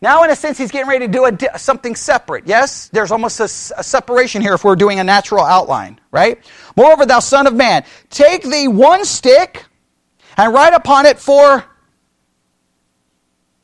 [0.01, 2.47] Now, in a sense, he's getting ready to do a, something separate.
[2.47, 3.43] Yes, there's almost a,
[3.79, 5.99] a separation here if we're doing a natural outline.
[6.11, 6.43] right?
[6.75, 9.65] Moreover, thou son of man, take thee one stick
[10.37, 11.63] and write upon it for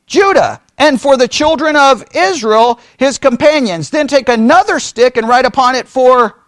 [0.06, 3.90] Judah and for the children of Israel, his companions.
[3.90, 6.38] Then take another stick and write upon it for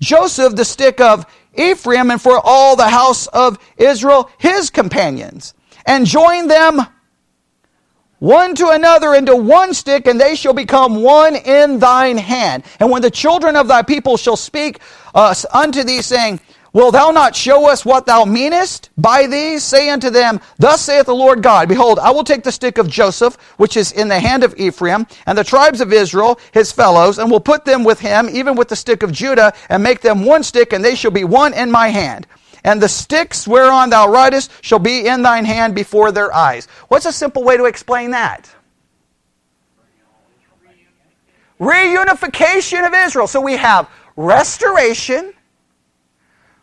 [0.00, 5.54] Joseph, the stick of Ephraim, and for all the house of Israel, his companions.
[5.86, 6.86] And join them
[8.18, 12.64] one to another into one stick, and they shall become one in thine hand.
[12.80, 14.80] And when the children of thy people shall speak
[15.14, 16.40] uh, unto thee, saying,
[16.72, 19.64] Will thou not show us what thou meanest by these?
[19.64, 22.88] Say unto them, Thus saith the Lord God, Behold, I will take the stick of
[22.88, 27.18] Joseph, which is in the hand of Ephraim, and the tribes of Israel, his fellows,
[27.18, 30.24] and will put them with him, even with the stick of Judah, and make them
[30.24, 32.26] one stick, and they shall be one in my hand.
[32.64, 36.66] And the sticks whereon thou writest shall be in thine hand before their eyes.
[36.88, 38.50] What's a simple way to explain that?
[41.58, 43.26] Reunification of Israel.
[43.26, 45.32] So we have restoration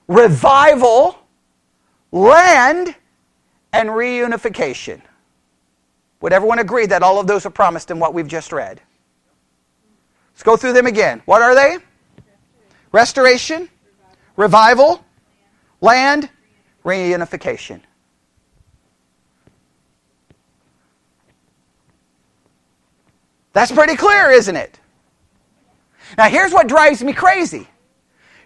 [0.07, 1.17] revival,
[2.11, 2.95] land,
[3.73, 5.01] and reunification.
[6.21, 8.81] Would everyone agree that all of those are promised in what we've just read?
[10.33, 11.21] Let's go through them again.
[11.25, 11.77] What are they?
[12.91, 13.69] Restoration,
[14.37, 15.03] revival,
[15.81, 16.29] land,
[16.83, 17.81] reunification.
[23.53, 24.79] That's pretty clear, isn't it?
[26.17, 27.67] Now, here's what drives me crazy.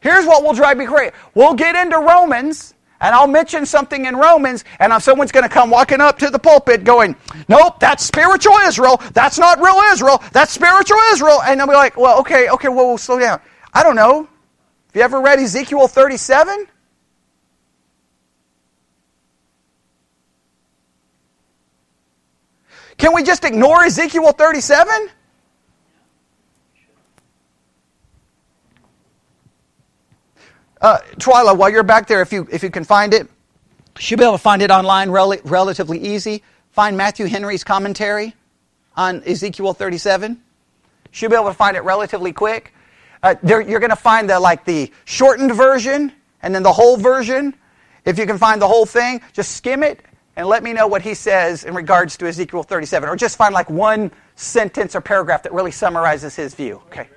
[0.02, 1.14] Here's what will drive me crazy.
[1.34, 5.50] We'll get into Romans, and I'll mention something in Romans, and if someone's going to
[5.50, 7.16] come walking up to the pulpit going,
[7.48, 9.02] Nope, that's spiritual Israel.
[9.14, 10.24] That's not real Israel.
[10.32, 11.42] That's spiritual Israel.
[11.44, 13.42] And I'll be like, Well, okay, okay, well, we'll slow down.
[13.74, 14.24] I don't know.
[14.24, 16.68] Have you ever read Ezekiel 37?
[22.98, 25.10] Can we just ignore Ezekiel 37?
[30.82, 33.28] Uh, Twyla, while you're back there, if you, if you can find it,
[33.98, 36.42] should be able to find it online rel- relatively easy.
[36.72, 38.34] Find Matthew Henry's commentary
[38.96, 40.42] on Ezekiel 37.
[41.12, 42.74] Should be able to find it relatively quick.
[43.22, 46.96] Uh, there, you're going to find the like the shortened version and then the whole
[46.96, 47.54] version.
[48.06, 50.02] If you can find the whole thing, just skim it
[50.38, 53.54] and let me know what he says in regards to Ezekiel 37, or just find
[53.54, 56.82] like one sentence or paragraph that really summarizes his view.
[56.88, 57.10] Okay.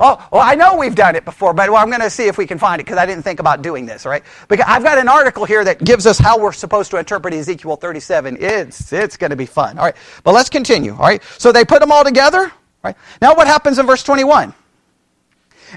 [0.00, 2.38] Oh, well, I know we've done it before, but well, I'm going to see if
[2.38, 4.22] we can find it because I didn't think about doing this, right?
[4.48, 7.76] Because I've got an article here that gives us how we're supposed to interpret Ezekiel
[7.76, 8.38] 37.
[8.40, 9.96] It's, it's going to be fun, all right?
[10.24, 11.22] But let's continue, all right?
[11.38, 12.52] So they put them all together,
[12.82, 12.96] right?
[13.20, 14.54] Now what happens in verse 21?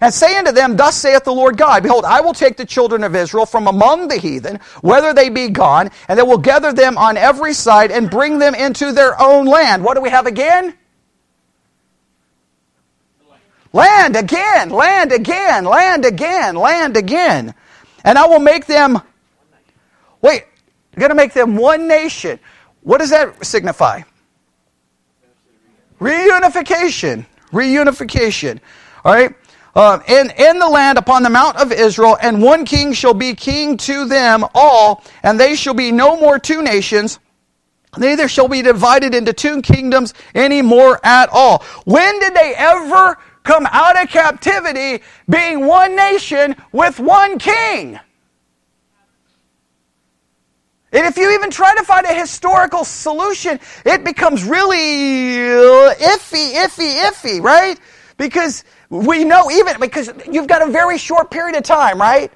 [0.01, 3.03] And say unto them, Thus saith the Lord God, Behold, I will take the children
[3.03, 6.97] of Israel from among the heathen, whether they be gone, and they will gather them
[6.97, 9.83] on every side and bring them into their own land.
[9.83, 10.75] What do we have again?
[13.75, 17.53] Land again, land again, land again, land again.
[18.05, 19.01] And I will make them,
[20.21, 20.45] wait,
[20.93, 22.39] I'm going to make them one nation.
[22.83, 24.03] What does that signify?
[25.99, 27.25] Reunification.
[27.51, 28.61] Reunification.
[29.03, 29.35] All right?
[29.75, 33.35] Uh, in, in the land upon the mount of Israel, and one king shall be
[33.35, 37.19] king to them all, and they shall be no more two nations,
[37.97, 41.61] neither shall be divided into two kingdoms any more at all.
[41.83, 47.97] When did they ever come out of captivity being one nation with one king.
[50.91, 56.95] And if you even try to find a historical solution, it becomes really iffy, iffy,
[57.03, 57.77] iffy, right?
[58.17, 62.31] Because we know even, because you've got a very short period of time, right?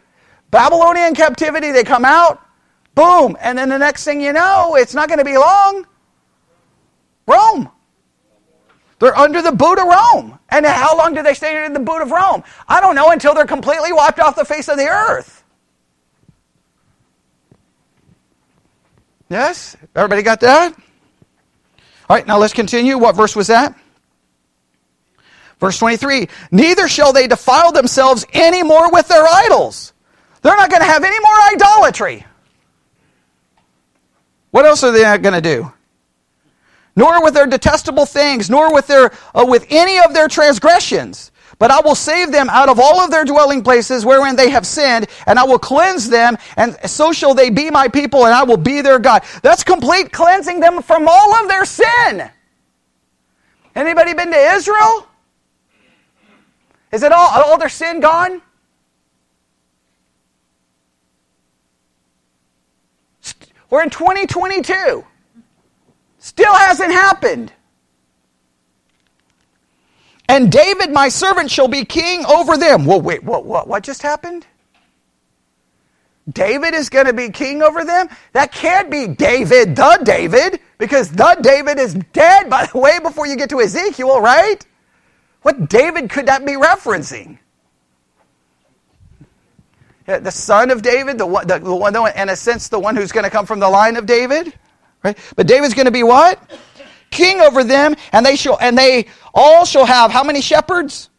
[0.52, 2.45] Babylonian captivity, they come out,
[2.95, 5.86] boom, and then the next thing you know, it's not going to be long.
[7.28, 7.69] Rome.
[9.00, 10.38] They're under the boot of Rome.
[10.50, 12.44] And how long do they stay in the boot of Rome?
[12.68, 15.44] I don't know until they're completely wiped off the face of the earth.
[19.30, 19.78] Yes?
[19.96, 20.74] Everybody got that?
[22.10, 22.98] All right, now let's continue.
[22.98, 23.76] What verse was that?
[25.60, 29.94] Verse 23 Neither shall they defile themselves any more with their idols.
[30.42, 32.26] They're not going to have any more idolatry.
[34.52, 35.71] What else are they going to do?
[36.96, 41.31] Nor with their detestable things, nor with, their, uh, with any of their transgressions.
[41.60, 44.65] But I will save them out of all of their dwelling places wherein they have
[44.65, 48.44] sinned, and I will cleanse them, and so shall they be my people, and I
[48.44, 49.23] will be their God.
[49.44, 52.29] That's complete cleansing them from all of their sin.
[53.75, 55.08] Anybody been to Israel?
[56.92, 58.42] Is it all, all their sin gone?
[63.69, 65.06] We're in 2022.
[66.20, 67.52] Still hasn't happened.
[70.28, 72.86] And David, my servant, shall be king over them.
[72.86, 74.46] Well, wait, what, what, what just happened?
[76.32, 78.10] David is going to be king over them?
[78.34, 83.26] That can't be David, the David, because the David is dead, by the way, before
[83.26, 84.63] you get to Ezekiel, right?
[85.42, 87.40] What David could that be referencing?
[90.06, 93.12] The son of David, the one, the, the one, in a sense, the one who's
[93.12, 94.54] going to come from the line of David,
[95.04, 95.17] right?
[95.35, 96.39] But David's going to be what?
[97.12, 101.10] king over them, and they shall and they all shall have how many shepherds?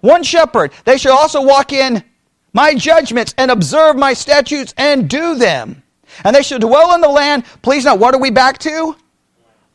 [0.00, 0.72] One shepherd.
[0.84, 2.04] They shall also walk in
[2.52, 5.82] my judgments and observe my statutes and do them.
[6.24, 7.44] And they shall dwell in the land.
[7.62, 8.96] Please note, what are we back to?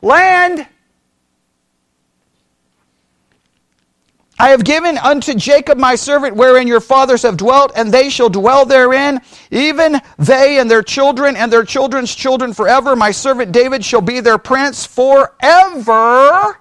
[0.02, 0.66] Land.
[4.40, 8.30] I have given unto Jacob my servant, wherein your fathers have dwelt, and they shall
[8.30, 9.20] dwell therein,
[9.50, 12.96] even they and their children and their children's children forever.
[12.96, 16.58] My servant David shall be their prince forever.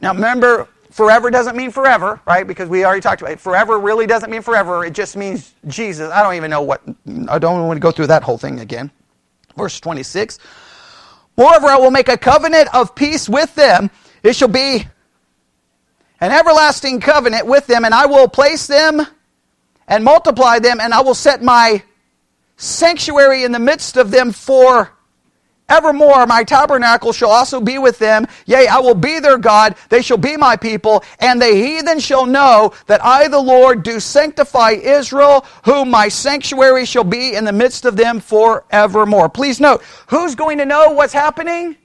[0.00, 2.44] Now remember, forever doesn't mean forever, right?
[2.44, 3.40] Because we already talked about it.
[3.40, 4.84] Forever really doesn't mean forever.
[4.84, 6.10] It just means Jesus.
[6.10, 6.82] I don't even know what,
[7.28, 8.90] I don't want to go through that whole thing again.
[9.56, 10.40] Verse 26.
[11.36, 13.92] Moreover, I will make a covenant of peace with them.
[14.24, 14.88] It shall be
[16.24, 19.06] an everlasting covenant with them, and I will place them
[19.86, 21.82] and multiply them, and I will set my
[22.56, 24.90] sanctuary in the midst of them for
[25.68, 26.26] evermore.
[26.26, 28.26] My tabernacle shall also be with them.
[28.46, 29.76] Yea, I will be their God.
[29.90, 31.04] They shall be my people.
[31.18, 36.86] And the heathen shall know that I, the Lord, do sanctify Israel, whom my sanctuary
[36.86, 39.28] shall be in the midst of them forevermore.
[39.28, 41.76] Please note, who's going to know what's happening?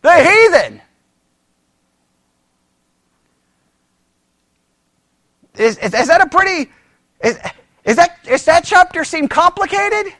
[0.00, 0.80] The heathen.
[5.58, 6.70] Is, is, is that a pretty,
[7.22, 7.38] is,
[7.84, 10.12] is, that, is that chapter seem complicated?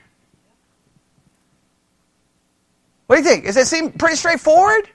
[3.07, 3.45] What do you think?
[3.45, 4.91] Does it seem pretty straightforward?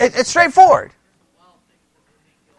[0.00, 0.92] It, it's straightforward.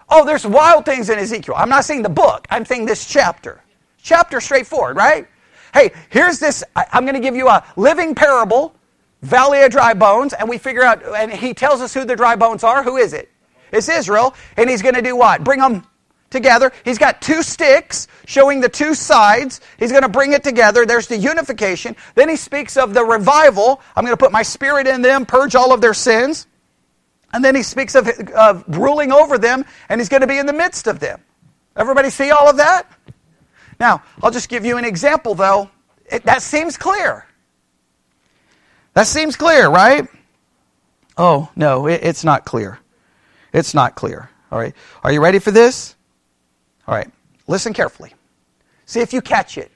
[0.10, 1.56] Oh, there's wild things in Ezekiel.
[1.58, 2.48] I'm not saying the book.
[2.50, 3.62] I'm saying this chapter.
[4.02, 5.28] Chapter straightforward, right?
[5.74, 6.64] Hey, here's this.
[6.76, 8.74] I, I'm going to give you a living parable,
[9.22, 12.36] Valley of Dry Bones, and we figure out, and he tells us who the dry
[12.36, 12.84] bones are.
[12.84, 13.30] Who is it?
[13.72, 14.36] It's Israel.
[14.57, 15.43] And he's going to do what?
[15.43, 15.86] Bring them
[16.30, 16.72] together.
[16.86, 19.61] He's got two sticks showing the two sides.
[19.78, 20.86] He's going to bring it together.
[20.86, 21.95] There's the unification.
[22.15, 23.82] Then he speaks of the revival.
[23.95, 26.47] I'm going to put my spirit in them, purge all of their sins.
[27.34, 30.45] And then he speaks of, of ruling over them, and he's going to be in
[30.45, 31.22] the midst of them.
[31.76, 32.88] Everybody see all of that?
[33.80, 35.70] Now, I'll just give you an example, though.
[36.05, 37.26] It, that seems clear.
[38.93, 40.07] That seems clear, right?
[41.17, 42.80] Oh, no, it, it's not clear.
[43.54, 44.30] It's not clear.
[44.52, 44.76] All right.
[45.04, 45.95] Are you ready for this?
[46.88, 47.10] All right.
[47.47, 48.14] Listen carefully.
[48.86, 49.72] See if you catch it.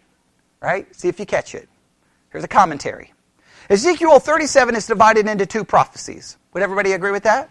[0.61, 0.93] Right?
[0.95, 1.67] See if you catch it.
[2.31, 3.13] Here's a commentary.
[3.69, 6.37] Ezekiel 37 is divided into two prophecies.
[6.53, 7.49] Would everybody agree with that?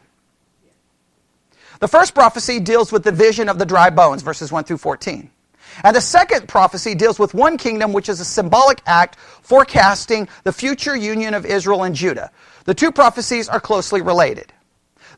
[1.80, 5.30] The first prophecy deals with the vision of the dry bones, verses 1 through 14.
[5.82, 10.52] And the second prophecy deals with one kingdom, which is a symbolic act forecasting the
[10.52, 12.30] future union of Israel and Judah.
[12.64, 14.52] The two prophecies are closely related.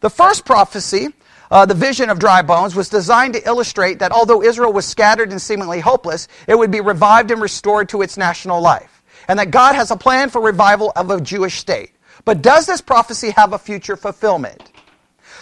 [0.01, 1.09] The first prophecy,
[1.51, 5.31] uh, the vision of dry bones, was designed to illustrate that although Israel was scattered
[5.31, 9.03] and seemingly hopeless, it would be revived and restored to its national life.
[9.29, 11.93] And that God has a plan for revival of a Jewish state.
[12.25, 14.73] But does this prophecy have a future fulfillment?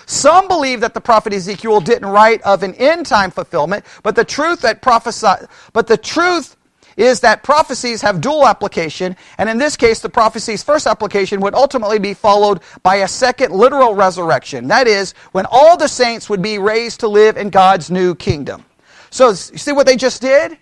[0.06, 4.24] Some believe that the prophet Ezekiel didn't write of an end time fulfillment, but the
[4.24, 6.56] truth that prophesied, but the truth
[6.96, 11.54] is that prophecies have dual application, and in this case, the prophecy's first application would
[11.54, 14.68] ultimately be followed by a second literal resurrection.
[14.68, 18.64] That is, when all the saints would be raised to live in God's new kingdom.
[19.10, 20.58] So, you see what they just did?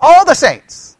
[0.00, 0.96] All the saints.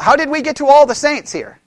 [0.00, 1.60] How did we get to all the saints here?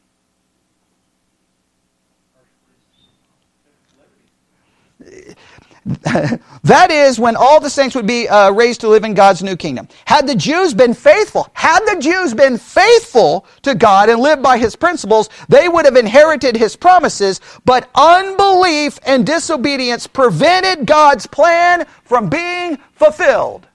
[6.63, 9.55] that is when all the saints would be uh, raised to live in God's new
[9.55, 9.87] kingdom.
[10.05, 14.57] Had the Jews been faithful, had the Jews been faithful to God and lived by
[14.57, 21.85] his principles, they would have inherited his promises, but unbelief and disobedience prevented God's plan
[22.03, 23.67] from being fulfilled.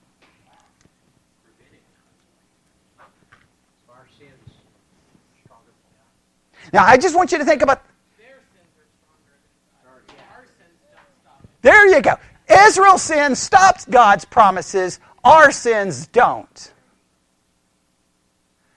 [6.73, 7.81] Now, I just want you to think about
[11.61, 12.15] There you go.
[12.49, 16.73] Israel's sin stops God's promises, our sins don't.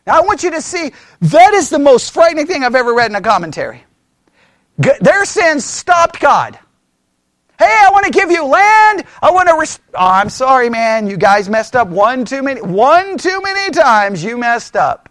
[0.07, 3.11] Now, I want you to see that is the most frightening thing I've ever read
[3.11, 3.85] in a commentary.
[4.78, 6.59] Their sins stopped God.
[7.59, 9.05] Hey, I want to give you land.
[9.20, 9.55] I want to.
[9.55, 11.07] Res- oh, I'm sorry, man.
[11.07, 12.62] You guys messed up one too many.
[12.62, 14.24] One too many times.
[14.24, 15.11] You messed up.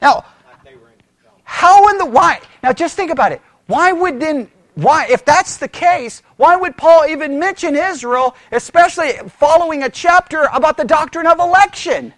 [0.00, 0.24] Now,
[1.42, 2.40] how in the why?
[2.62, 3.42] Now, just think about it.
[3.66, 9.12] Why would then why, if that's the case, why would Paul even mention Israel, especially
[9.28, 12.12] following a chapter about the doctrine of election?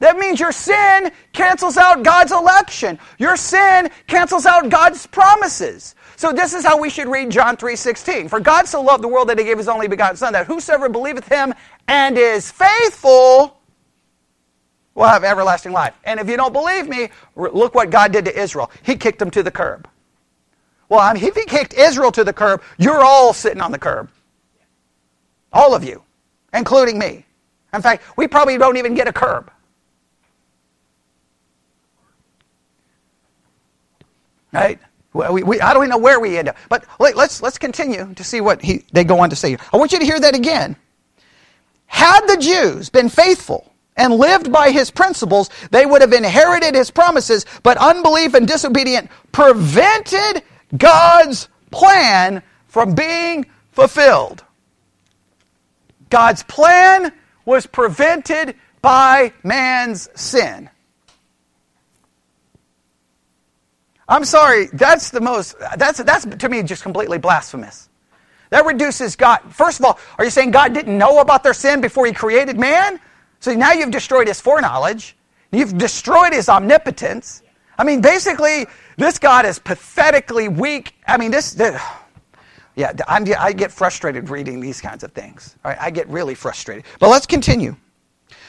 [0.00, 2.98] That means your sin cancels out God's election.
[3.18, 5.94] Your sin cancels out God's promises.
[6.16, 8.28] So this is how we should read John 3:16.
[8.28, 10.88] For God so loved the world that he gave his only begotten son that whosoever
[10.88, 11.54] believeth him
[11.86, 13.60] and is faithful
[14.94, 15.94] will have everlasting life.
[16.04, 18.70] And if you don't believe me, look what God did to Israel.
[18.82, 19.88] He kicked them to the curb.
[20.92, 23.78] Well, I mean, if he kicked Israel to the curb, you're all sitting on the
[23.78, 24.10] curb.
[25.50, 26.02] All of you,
[26.52, 27.24] including me.
[27.72, 29.50] In fact, we probably don't even get a curb.
[34.52, 34.78] Right?
[35.14, 36.58] We, we, I don't even know where we end up.
[36.68, 39.56] But let, let's, let's continue to see what he, they go on to say.
[39.72, 40.76] I want you to hear that again.
[41.86, 46.90] Had the Jews been faithful and lived by his principles, they would have inherited his
[46.90, 50.42] promises, but unbelief and disobedience prevented
[50.76, 54.44] God's plan from being fulfilled.
[56.10, 57.12] God's plan
[57.44, 60.68] was prevented by man's sin.
[64.08, 67.88] I'm sorry, that's the most, that's, that's to me just completely blasphemous.
[68.50, 69.38] That reduces God.
[69.48, 72.58] First of all, are you saying God didn't know about their sin before he created
[72.58, 73.00] man?
[73.40, 75.16] So now you've destroyed his foreknowledge.
[75.50, 77.42] You've destroyed his omnipotence.
[77.78, 78.66] I mean, basically,
[78.96, 80.94] this God is pathetically weak.
[81.06, 81.80] I mean, this, this
[82.74, 85.56] yeah, I'm, i get frustrated reading these kinds of things.
[85.64, 86.84] I get really frustrated.
[86.98, 87.76] But let's continue.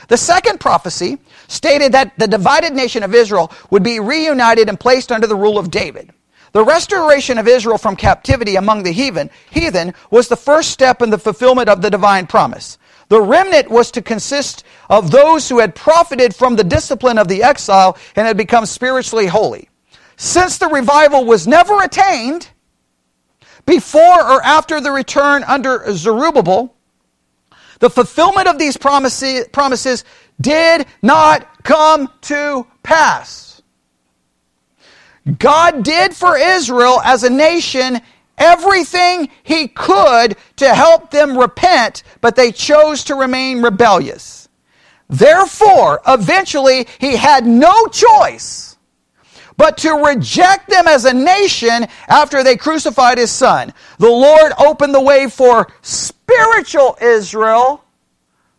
[0.07, 1.17] The second prophecy
[1.47, 5.57] stated that the divided nation of Israel would be reunited and placed under the rule
[5.57, 6.11] of David.
[6.53, 11.09] The restoration of Israel from captivity among the heathen, heathen was the first step in
[11.09, 12.77] the fulfillment of the divine promise.
[13.13, 17.43] The remnant was to consist of those who had profited from the discipline of the
[17.43, 19.69] exile and had become spiritually holy.
[20.15, 22.49] Since the revival was never attained
[23.67, 26.73] before or after the return under Zerubbabel,
[27.77, 30.05] the fulfillment of these promises, promises
[30.41, 33.61] did not come to pass.
[35.37, 38.01] God did for Israel as a nation
[38.37, 44.49] everything he could to help them repent, but they chose to remain rebellious.
[45.09, 48.73] Therefore, eventually, he had no choice
[49.57, 53.73] but to reject them as a nation after they crucified his son.
[53.99, 57.83] The Lord opened the way for spiritual Israel,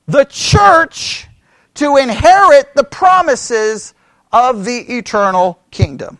[0.07, 1.27] the church,
[1.75, 3.95] to inherit the promises
[4.33, 6.19] of the eternal kingdom.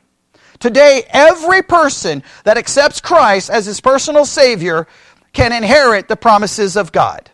[0.59, 4.87] Today, every person that accepts Christ as his personal Savior
[5.33, 7.31] can inherit the promises of God.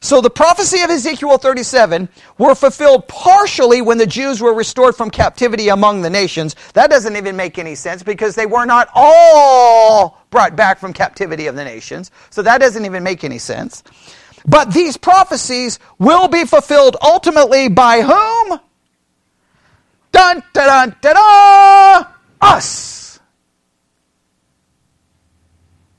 [0.00, 2.08] So the prophecy of Ezekiel 37
[2.38, 6.54] were fulfilled partially when the Jews were restored from captivity among the nations.
[6.74, 11.46] That doesn't even make any sense because they were not all brought back from captivity
[11.46, 12.10] of the nations.
[12.30, 13.82] So that doesn't even make any sense.
[14.46, 18.60] But these prophecies will be fulfilled ultimately by whom?
[20.16, 22.06] Dun, da, dun, da, da,
[22.40, 23.20] us.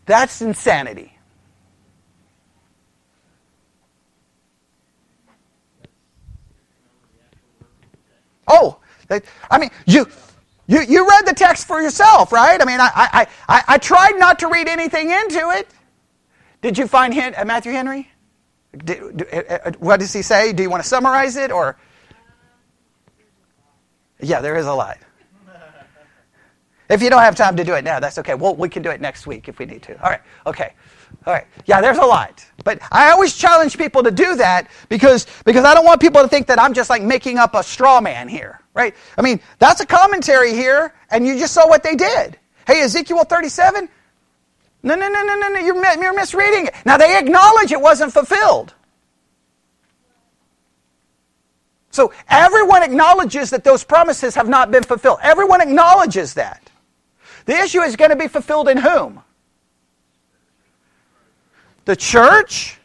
[0.08, 1.14] That's insanity.
[8.48, 8.80] Oh,
[9.52, 10.08] I mean, you,
[10.66, 12.60] you, you read the text for yourself, right?
[12.60, 15.68] I mean, I, I, I, I tried not to read anything into it.
[16.64, 18.10] Did you find uh, Matthew Henry?
[18.76, 20.54] Did, uh, uh, what does he say?
[20.54, 21.78] Do you want to summarize it or?
[24.20, 24.98] Yeah, there is a lot.
[26.90, 28.34] If you don't have time to do it now, that's okay.
[28.34, 30.02] Well, we can do it next week if we need to.
[30.02, 30.22] All right.
[30.46, 30.74] Okay.
[31.26, 31.46] All right.
[31.66, 32.46] Yeah, there's a lot.
[32.64, 36.28] But I always challenge people to do that because, because I don't want people to
[36.28, 38.96] think that I'm just like making up a straw man here, right?
[39.18, 42.40] I mean, that's a commentary here, and you just saw what they did.
[42.66, 43.90] Hey, Ezekiel 37?
[44.84, 45.60] No, no, no, no, no, no.
[45.60, 46.76] You're, you're misreading it.
[46.86, 48.74] Now, they acknowledge it wasn't fulfilled.
[51.98, 55.18] So everyone acknowledges that those promises have not been fulfilled.
[55.24, 56.70] Everyone acknowledges that.
[57.46, 59.24] The issue is going to be fulfilled in whom?
[61.86, 62.78] The church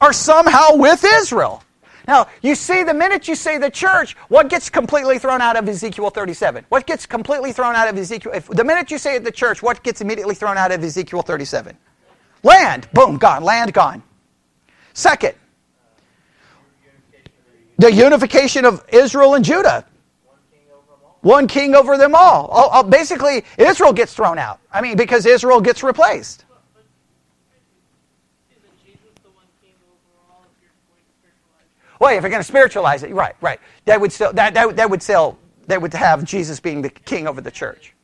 [0.00, 1.62] or somehow with Israel.
[2.08, 5.68] Now, you see, the minute you say the church, what gets completely thrown out of
[5.68, 6.64] Ezekiel 37?
[6.70, 8.32] What gets completely thrown out of Ezekiel?
[8.34, 11.76] If, the minute you say the church, what gets immediately thrown out of Ezekiel 37?
[12.42, 12.88] Land.
[12.94, 13.44] Boom, gone.
[13.44, 14.02] Land gone.
[14.94, 15.34] Second,
[17.82, 19.84] the unification of Israel and Judah.
[21.22, 22.46] One king over them all.
[22.46, 24.60] all, all basically, Israel gets thrown out.
[24.72, 26.44] I mean, because Israel gets replaced.
[31.98, 33.60] Well, if you're going to spiritualize it, right, right.
[33.84, 37.28] That would still that that, that would still that would have Jesus being the king
[37.28, 37.94] over the church.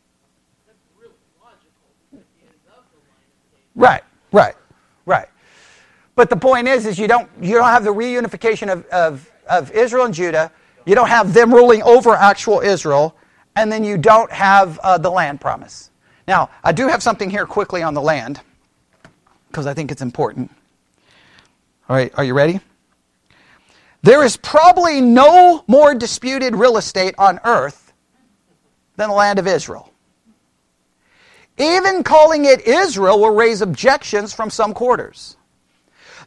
[3.74, 4.02] Right,
[4.32, 4.54] right,
[5.04, 5.28] right.
[6.14, 9.70] But the point is, is you don't you don't have the reunification of, of, of
[9.72, 10.52] Israel and Judah.
[10.86, 13.16] You don't have them ruling over actual Israel,
[13.56, 15.90] and then you don't have uh, the land promise.
[16.26, 18.40] Now, I do have something here quickly on the land
[19.48, 20.50] because I think it's important.
[21.88, 22.60] All right, are you ready?
[24.02, 27.92] There is probably no more disputed real estate on earth
[28.96, 29.90] than the land of Israel.
[31.56, 35.37] Even calling it Israel will raise objections from some quarters.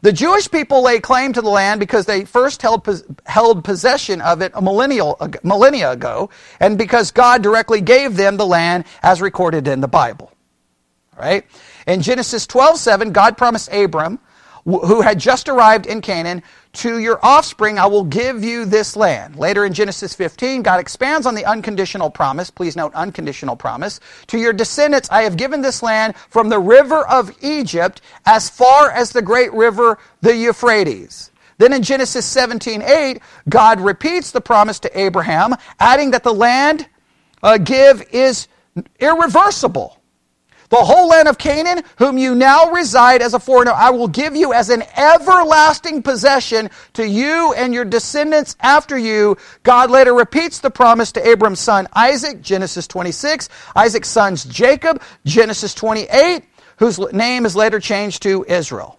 [0.02, 2.86] The Jewish people lay claim to the land because they first held,
[3.24, 6.28] held possession of it a millennial, millennia ago,
[6.58, 10.32] and because God directly gave them the land as recorded in the Bible.
[11.16, 11.46] All right?
[11.86, 14.18] In Genesis 12:7, God promised Abram,
[14.64, 16.42] who had just arrived in Canaan,
[16.74, 19.36] to your offspring I will give you this land.
[19.36, 22.50] Later in Genesis 15, God expands on the unconditional promise.
[22.50, 24.00] Please note unconditional promise.
[24.28, 28.90] To your descendants I have given this land from the river of Egypt as far
[28.90, 31.30] as the great river, the Euphrates.
[31.58, 36.88] Then in Genesis 17:8, God repeats the promise to Abraham, adding that the land
[37.42, 38.48] uh, give is
[38.98, 40.01] irreversible.
[40.72, 44.34] The whole land of Canaan, whom you now reside as a foreigner, I will give
[44.34, 49.36] you as an everlasting possession to you and your descendants after you.
[49.64, 55.74] God later repeats the promise to Abram's son Isaac, Genesis 26, Isaac's sons Jacob, Genesis
[55.74, 56.42] 28,
[56.78, 58.98] whose name is later changed to Israel.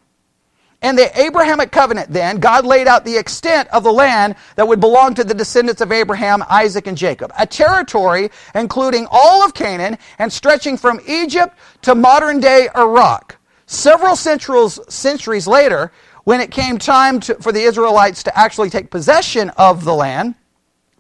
[0.84, 4.82] And the Abrahamic covenant, then, God laid out the extent of the land that would
[4.82, 7.32] belong to the descendants of Abraham, Isaac, and Jacob.
[7.40, 13.38] A territory including all of Canaan and stretching from Egypt to modern day Iraq.
[13.66, 15.94] Several centuries, later,
[16.26, 20.36] when it came time to, for the Israelites to actually take possession of the land,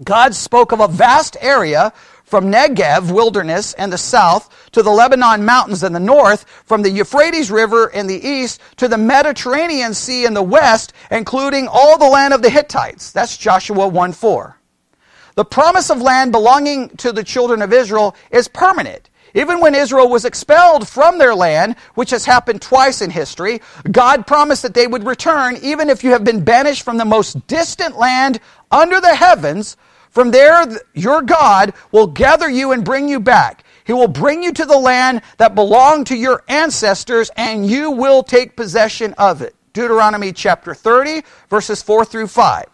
[0.01, 1.91] God spoke of a vast area
[2.23, 6.89] from Negev wilderness and the south to the Lebanon mountains in the north, from the
[6.89, 12.07] Euphrates River in the east to the Mediterranean Sea in the west, including all the
[12.07, 13.11] land of the Hittites.
[13.11, 14.57] That's Joshua 1 4.
[15.35, 19.09] The promise of land belonging to the children of Israel is permanent.
[19.35, 23.61] Even when Israel was expelled from their land, which has happened twice in history,
[23.91, 27.47] God promised that they would return even if you have been banished from the most
[27.47, 28.39] distant land
[28.71, 29.75] under the heavens
[30.13, 30.63] from there,
[30.93, 33.62] your God will gather you and bring you back.
[33.85, 38.23] He will bring you to the land that belonged to your ancestors, and you will
[38.23, 39.55] take possession of it.
[39.73, 42.65] Deuteronomy chapter 30, verses 4 through 5.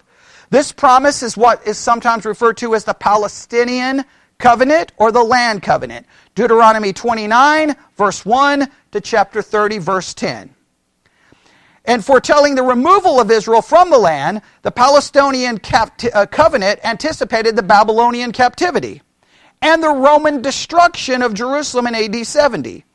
[0.50, 4.04] This promise is what is sometimes referred to as the Palestinian
[4.38, 6.06] covenant or the land covenant.
[6.36, 10.56] Deuteronomy 29, verse 1 to chapter 30, verse 10
[11.86, 17.64] and foretelling the removal of Israel from the land, the Palestinian uh, covenant anticipated the
[17.64, 19.02] Babylonian captivity
[19.62, 22.86] and the Roman destruction of Jerusalem in AD 70.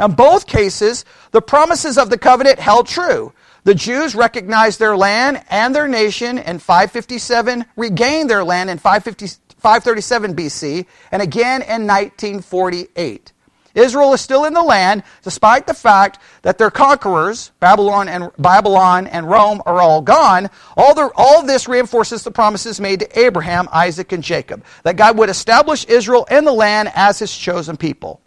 [0.00, 3.32] In both cases, the promises of the covenant held true.
[3.64, 10.34] The Jews recognized their land and their nation in 557, regained their land in 537
[10.34, 13.32] BC, and again in 1948.
[13.74, 19.06] Israel is still in the land, despite the fact that their conquerors, Babylon and, Babylon
[19.06, 20.50] and Rome, are all gone.
[20.76, 25.18] All, the, all this reinforces the promises made to Abraham, Isaac, and Jacob, that God
[25.18, 28.20] would establish Israel in the land as his chosen people.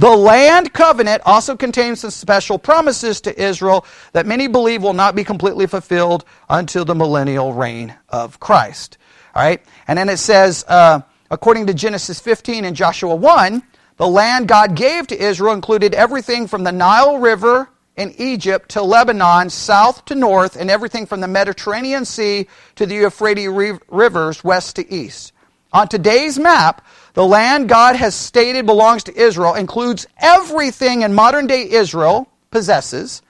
[0.00, 3.84] The land covenant also contains some special promises to Israel
[4.14, 8.96] that many believe will not be completely fulfilled until the millennial reign of Christ.
[9.34, 9.62] All right?
[9.86, 13.62] And then it says, uh, according to Genesis 15 and Joshua 1,
[14.00, 18.82] the land God gave to Israel included everything from the Nile River in Egypt to
[18.82, 22.46] Lebanon, south to north, and everything from the Mediterranean Sea
[22.76, 23.50] to the Euphrates
[23.90, 25.34] rivers, west to east.
[25.74, 26.82] On today's map,
[27.12, 33.20] the land God has stated belongs to Israel includes everything in modern day Israel possesses,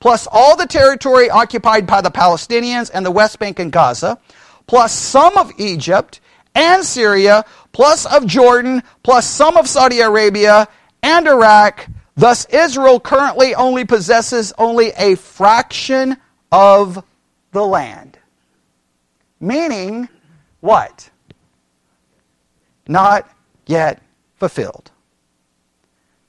[0.00, 4.18] plus all the territory occupied by the Palestinians and the West Bank and Gaza,
[4.66, 6.22] plus some of Egypt
[6.54, 7.44] and Syria,
[7.74, 10.66] plus of Jordan, plus some of Saudi Arabia
[11.02, 11.86] and Iraq.
[12.16, 16.16] Thus, Israel currently only possesses only a fraction
[16.50, 17.04] of
[17.50, 18.16] the land.
[19.40, 20.08] Meaning,
[20.60, 21.10] what?
[22.86, 23.28] Not
[23.66, 24.00] yet
[24.36, 24.90] fulfilled.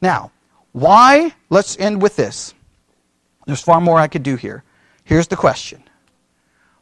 [0.01, 0.31] Now,
[0.71, 1.33] why?
[1.49, 2.53] Let's end with this.
[3.45, 4.63] There's far more I could do here.
[5.03, 5.83] Here's the question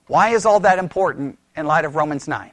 [0.07, 2.51] Why is all that important in light of Romans 9?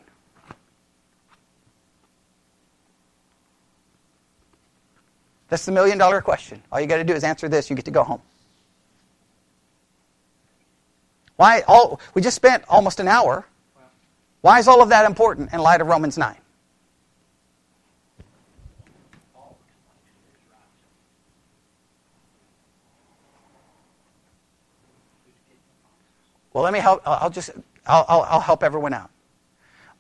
[5.51, 6.63] That's the million dollar question.
[6.71, 8.23] All you got to do is answer this, you get to go home.
[11.37, 13.45] Why all we just spent almost an hour.
[14.43, 16.37] Why is all of that important in light of Romans 9?
[26.53, 27.03] Well, let me help.
[27.07, 27.51] I'll just
[27.87, 29.11] I'll, I'll, I'll help everyone out.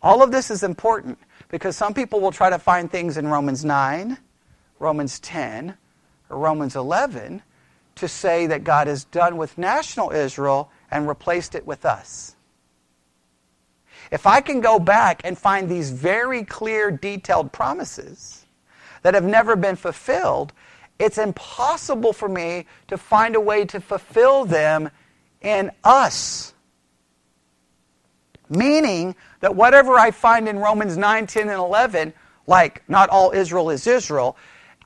[0.02, 3.64] All of this is important because some people will try to find things in Romans
[3.64, 4.16] 9,
[4.80, 5.76] Romans 10,
[6.28, 7.42] or Romans 11
[7.96, 12.34] to say that God is done with national Israel and replaced it with us.
[14.10, 18.46] If I can go back and find these very clear, detailed promises
[19.02, 20.52] that have never been fulfilled,
[20.98, 24.90] it's impossible for me to find a way to fulfill them
[25.42, 26.54] in us.
[28.48, 32.12] Meaning that whatever I find in Romans 9, 10, and 11,
[32.46, 34.36] like not all Israel is Israel,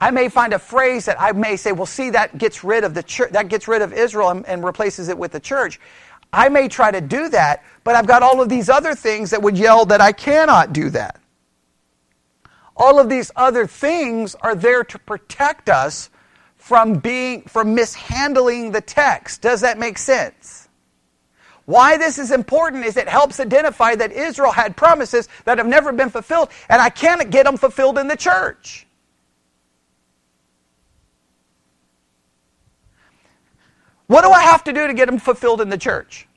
[0.05, 2.93] I may find a phrase that I may say, well, see, that gets rid of
[2.93, 5.81] the church, that gets rid of Israel and, and replaces it with the church.
[6.31, 9.41] I may try to do that, but I've got all of these other things that
[9.41, 11.19] would yell that I cannot do that.
[12.77, 16.11] All of these other things are there to protect us
[16.57, 19.41] from being from mishandling the text.
[19.41, 20.69] Does that make sense?
[21.65, 25.93] Why this is important is it helps identify that Israel had promises that have never
[25.93, 28.87] been fulfilled, and I can't get them fulfilled in the church.
[34.07, 36.29] What do I have to do to get them fulfilled in the church?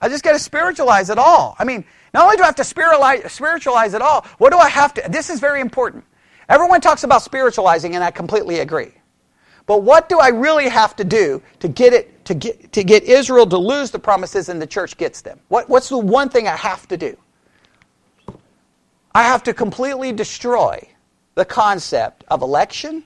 [0.00, 1.56] I just got to spiritualize it all.
[1.58, 4.94] I mean, not only do I have to spiritualize it all, what do I have
[4.94, 5.02] to?
[5.08, 6.04] This is very important.
[6.48, 8.92] Everyone talks about spiritualizing, and I completely agree.
[9.66, 13.02] But what do I really have to do to get it to get to get
[13.02, 15.40] Israel to lose the promises and the church gets them?
[15.48, 17.16] What, what's the one thing I have to do?
[19.12, 20.88] I have to completely destroy
[21.34, 23.04] the concept of election,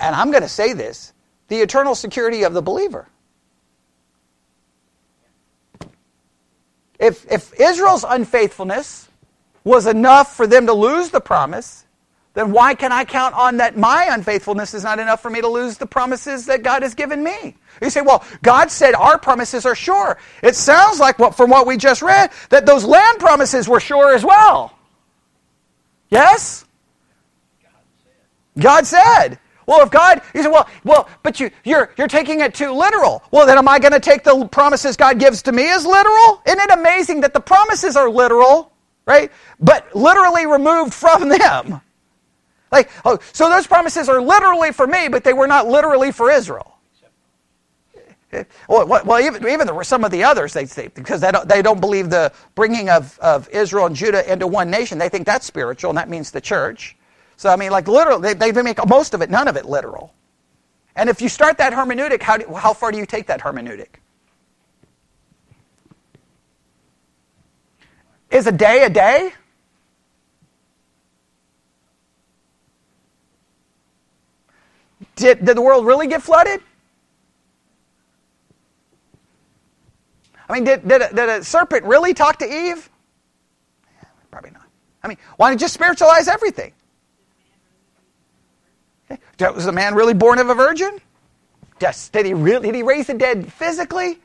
[0.00, 1.12] and I'm going to say this
[1.48, 3.08] the eternal security of the believer.
[6.98, 9.08] If, if Israel's unfaithfulness
[9.64, 11.86] was enough for them to lose the promise,
[12.34, 15.48] then why can I count on that my unfaithfulness is not enough for me to
[15.48, 17.56] lose the promises that God has given me?
[17.80, 20.18] You say, well, God said our promises are sure.
[20.42, 24.14] It sounds like what, from what we just read that those land promises were sure
[24.14, 24.76] as well.
[26.10, 26.64] Yes?
[28.58, 29.38] God said.
[29.68, 33.22] Well, if God, you say, well, well, but you, you're, you're taking it too literal.
[33.30, 36.40] Well, then am I going to take the promises God gives to me as literal?
[36.46, 38.72] Isn't it amazing that the promises are literal,
[39.04, 39.30] right?
[39.60, 41.82] But literally removed from them.
[42.72, 46.30] Like, oh, so those promises are literally for me, but they were not literally for
[46.30, 46.78] Israel.
[48.70, 51.80] Well, well even, even some of the others, they say, because they don't, they don't
[51.80, 55.90] believe the bringing of, of Israel and Judah into one nation, they think that's spiritual,
[55.90, 56.96] and that means the church.
[57.38, 60.12] So, I mean, like literally, they, they make most of it, none of it literal.
[60.96, 64.00] And if you start that hermeneutic, how, do, how far do you take that hermeneutic?
[68.32, 69.32] Is a day a day?
[75.14, 76.60] Did, did the world really get flooded?
[80.48, 82.90] I mean, did, did, a, did a serpent really talk to Eve?
[84.32, 84.66] Probably not.
[85.04, 86.72] I mean, why don't you just spiritualize everything?
[89.40, 90.98] Was the man really born of a virgin?
[91.78, 94.18] Did he really did he raise the dead physically?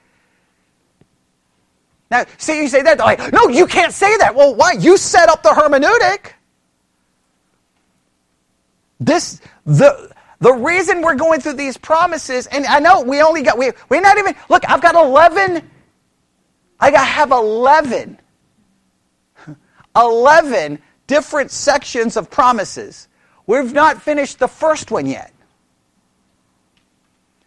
[2.09, 4.35] Now, see, you say that, like, no, you can't say that.
[4.35, 4.73] Well, why?
[4.73, 6.33] You set up the hermeneutic.
[8.99, 13.57] This the the reason we're going through these promises, and I know we only got
[13.57, 15.69] we we're not even look, I've got eleven.
[16.79, 18.19] I have eleven.
[19.95, 23.07] 11 different sections of promises.
[23.45, 25.33] We've not finished the first one yet.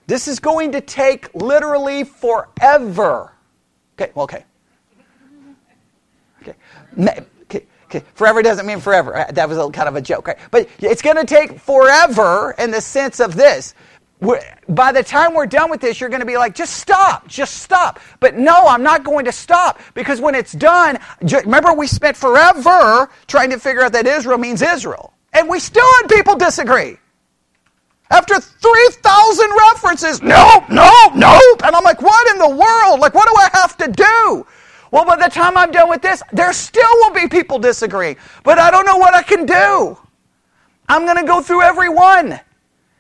[0.07, 3.33] This is going to take literally forever.
[3.95, 4.45] Okay, well, okay.
[6.43, 6.55] Okay.
[7.87, 8.03] okay.
[8.15, 9.17] Forever doesn't mean forever.
[9.17, 10.39] Uh, that was a, kind of a joke, right?
[10.51, 13.75] But it's going to take forever in the sense of this.
[14.69, 17.59] By the time we're done with this, you're going to be like, just stop, just
[17.59, 18.01] stop.
[18.19, 23.11] But no, I'm not going to stop because when it's done, remember we spent forever
[23.27, 25.13] trying to figure out that Israel means Israel.
[25.37, 26.97] And we still had people disagree.
[28.11, 31.63] After 3,000 references, nope, nope, nope.
[31.65, 33.01] And I'm like, what in the world?
[33.01, 34.47] Like, what do I have to do?
[34.91, 38.17] Well, by the time I'm done with this, there still will be people disagree.
[38.45, 39.99] But I don't know what I can do.
[40.89, 42.41] I'm going to go through every one.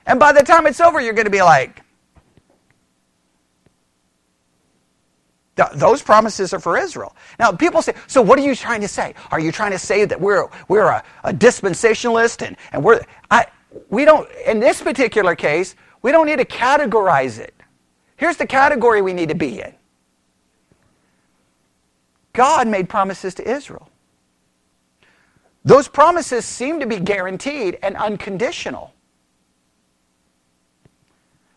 [0.05, 1.81] And by the time it's over, you're going to be like,
[5.57, 7.17] Th- those promises are for Israel.
[7.39, 9.15] Now, people say, so what are you trying to say?
[9.31, 13.47] Are you trying to say that we're, we're a, a dispensationalist and, and we're, I,
[13.91, 17.55] we don't, in this particular case, We don't need to categorize it.
[18.17, 19.75] Here's the category we need to be in
[22.35, 23.91] God made promises to Israel.
[25.65, 28.95] Those promises seem to be guaranteed and unconditional.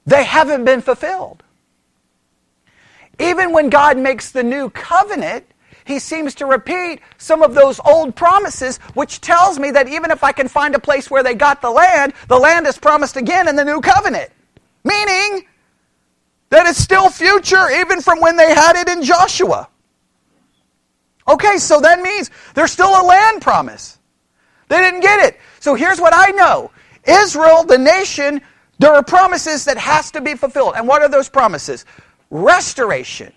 [0.05, 1.43] They haven't been fulfilled.
[3.19, 5.45] Even when God makes the new covenant,
[5.85, 10.23] he seems to repeat some of those old promises, which tells me that even if
[10.23, 13.47] I can find a place where they got the land, the land is promised again
[13.47, 14.29] in the new covenant.
[14.83, 15.45] Meaning
[16.49, 19.67] that it's still future even from when they had it in Joshua.
[21.27, 23.99] Okay, so that means there's still a land promise.
[24.67, 25.39] They didn't get it.
[25.59, 26.71] So here's what I know.
[27.07, 28.41] Israel, the nation,
[28.79, 30.73] there are promises that has to be fulfilled.
[30.75, 31.85] And what are those promises?
[32.29, 33.33] Restoration,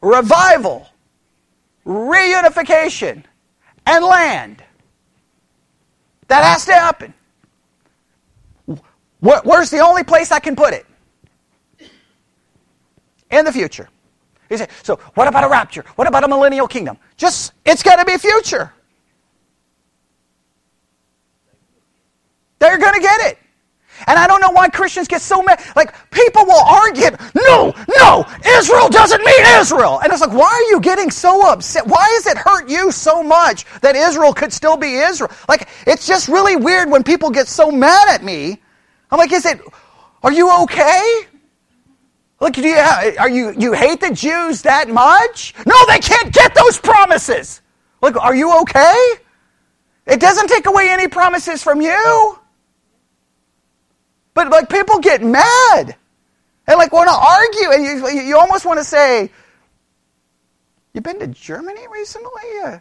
[0.00, 0.86] revival,
[1.86, 3.24] reunification,
[3.86, 4.62] and land.
[6.28, 7.14] That has to happen.
[9.20, 10.86] Where's the only place I can put it?
[13.30, 13.88] In the future.
[14.48, 15.84] He said, so what about a rapture?
[15.96, 16.96] What about a millennial kingdom?
[17.16, 18.72] Just, it's got to be future.
[22.58, 23.38] They're going to get it.
[24.06, 25.60] And I don't know why Christians get so mad.
[25.76, 30.00] Like, people will argue, no, no, Israel doesn't mean Israel.
[30.02, 31.86] And it's like, why are you getting so upset?
[31.86, 35.30] Why does it hurt you so much that Israel could still be Israel?
[35.48, 38.60] Like, it's just really weird when people get so mad at me.
[39.10, 39.60] I'm like, is it,
[40.22, 41.22] are you okay?
[42.40, 45.54] Look, do you, are you, you hate the Jews that much?
[45.66, 47.62] No, they can't get those promises.
[48.00, 49.12] Look, are you okay?
[50.06, 52.38] It doesn't take away any promises from you.
[54.38, 55.96] But like people get mad
[56.68, 59.32] and like want to argue, and you, you almost want to say,
[60.94, 62.42] "You been to Germany recently?
[62.64, 62.78] Uh,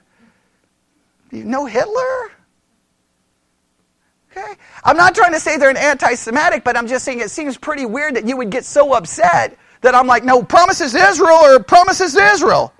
[1.32, 2.32] you know Hitler?"
[4.32, 4.54] Okay,
[4.84, 7.88] I'm not trying to say they're an anti-Semitic, but I'm just saying it seems pretty
[7.88, 12.16] weird that you would get so upset that I'm like, "No, promises Israel or promises
[12.16, 12.72] Israel."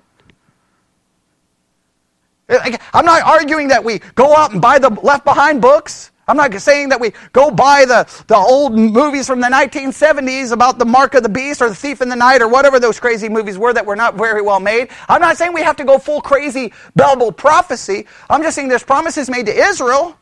[2.48, 6.12] I'm not arguing that we go out and buy the Left Behind books.
[6.28, 10.78] I'm not saying that we go buy the, the old movies from the 1970s about
[10.78, 13.28] the mark of the beast or the thief in the night or whatever those crazy
[13.30, 14.90] movies were that were not very well made.
[15.08, 18.06] I'm not saying we have to go full crazy Bible prophecy.
[18.28, 20.18] I'm just saying there's promises made to Israel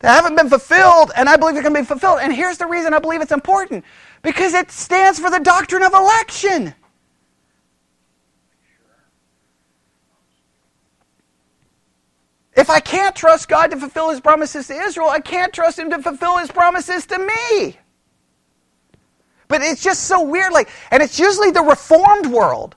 [0.00, 2.20] that haven't been fulfilled, and I believe they're going to be fulfilled.
[2.22, 3.84] And here's the reason I believe it's important
[4.22, 6.74] because it stands for the doctrine of election.
[12.56, 15.90] If I can't trust God to fulfill his promises to Israel, I can't trust him
[15.90, 17.78] to fulfill his promises to me.
[19.48, 20.52] But it's just so weird.
[20.52, 22.74] Like, and it's usually the reformed world.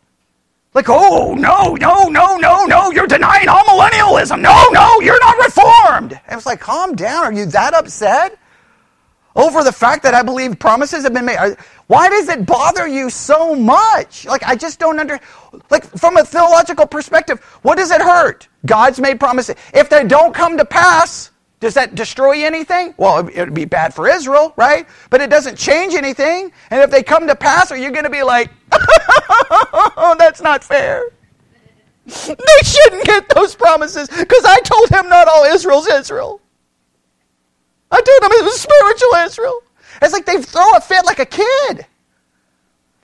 [0.74, 4.42] Like, oh, no, no, no, no, no, you're denying amillennialism.
[4.42, 6.20] No, no, you're not reformed.
[6.28, 7.24] And it's like, calm down.
[7.24, 8.38] Are you that upset?
[9.40, 11.38] over the fact that I believe promises have been made.
[11.88, 14.26] Why does it bother you so much?
[14.26, 15.20] Like, I just don't under,
[15.72, 18.49] like, from a theological perspective, what does it hurt?
[18.66, 19.56] God's made promises.
[19.74, 22.94] If they don't come to pass, does that destroy anything?
[22.98, 24.88] Well, it would be bad for Israel, right?
[25.10, 26.52] But it doesn't change anything.
[26.70, 30.64] And if they come to pass, are you going to be like, oh, that's not
[30.64, 31.04] fair?
[32.06, 36.42] They shouldn't get those promises because I told him not all Israel's Israel.
[37.92, 39.62] I told them it was spiritual Israel.
[40.02, 41.86] It's like they throw a fit like a kid.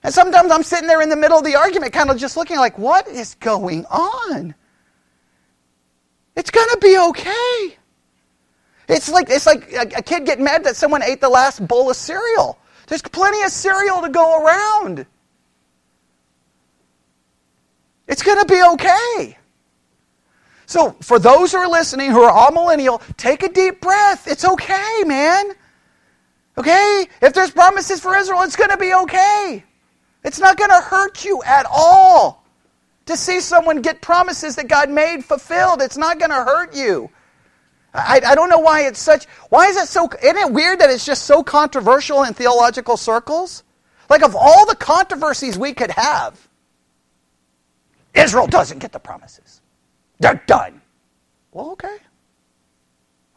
[0.03, 2.57] And sometimes I'm sitting there in the middle of the argument, kind of just looking
[2.57, 4.55] like, what is going on?
[6.55, 7.77] Going to be okay.
[8.87, 11.89] It's like, it's like a, a kid getting mad that someone ate the last bowl
[11.89, 12.57] of cereal.
[12.87, 15.05] There's plenty of cereal to go around.
[18.07, 19.37] It's going to be okay.
[20.65, 24.25] So, for those who are listening who are amillennial, take a deep breath.
[24.25, 25.51] It's okay, man.
[26.57, 27.05] Okay?
[27.21, 29.61] If there's promises for Israel, it's going to be okay.
[30.23, 32.44] It's not going to hurt you at all
[33.05, 35.81] to see someone get promises that God made fulfilled.
[35.81, 37.09] It's not going to hurt you.
[37.93, 39.25] I, I don't know why it's such.
[39.49, 40.09] Why is it so?
[40.21, 43.63] Isn't it weird that it's just so controversial in theological circles?
[44.09, 46.47] Like, of all the controversies we could have,
[48.13, 49.61] Israel doesn't get the promises.
[50.19, 50.81] They're done.
[51.51, 51.97] Well, okay.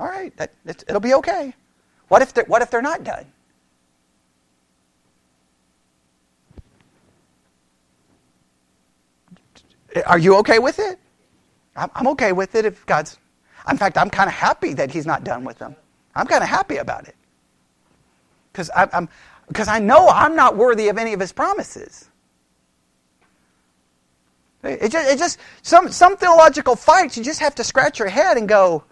[0.00, 1.54] All right, that, it'll be okay.
[2.08, 3.26] What if, what if they're not done?
[10.07, 10.99] Are you okay with it?
[11.76, 13.18] I'm okay with it if God's.
[13.70, 15.76] In fact, I'm kind of happy that He's not done with them.
[16.14, 17.14] I'm kind of happy about it.
[18.53, 19.09] Because I'm,
[19.47, 22.09] because I know I'm not worthy of any of His promises.
[24.64, 28.36] It just, it just some, some theological fights, you just have to scratch your head
[28.36, 28.84] and go,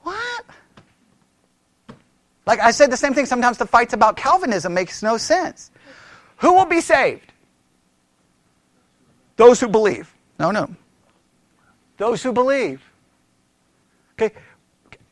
[0.00, 0.44] what?
[2.46, 5.70] Like I said the same thing, sometimes the fights about Calvinism makes no sense.
[6.38, 7.32] Who will be saved?
[9.36, 10.11] Those who believe.
[10.42, 10.74] No, no.
[11.98, 12.82] Those who believe.
[14.20, 14.34] Okay,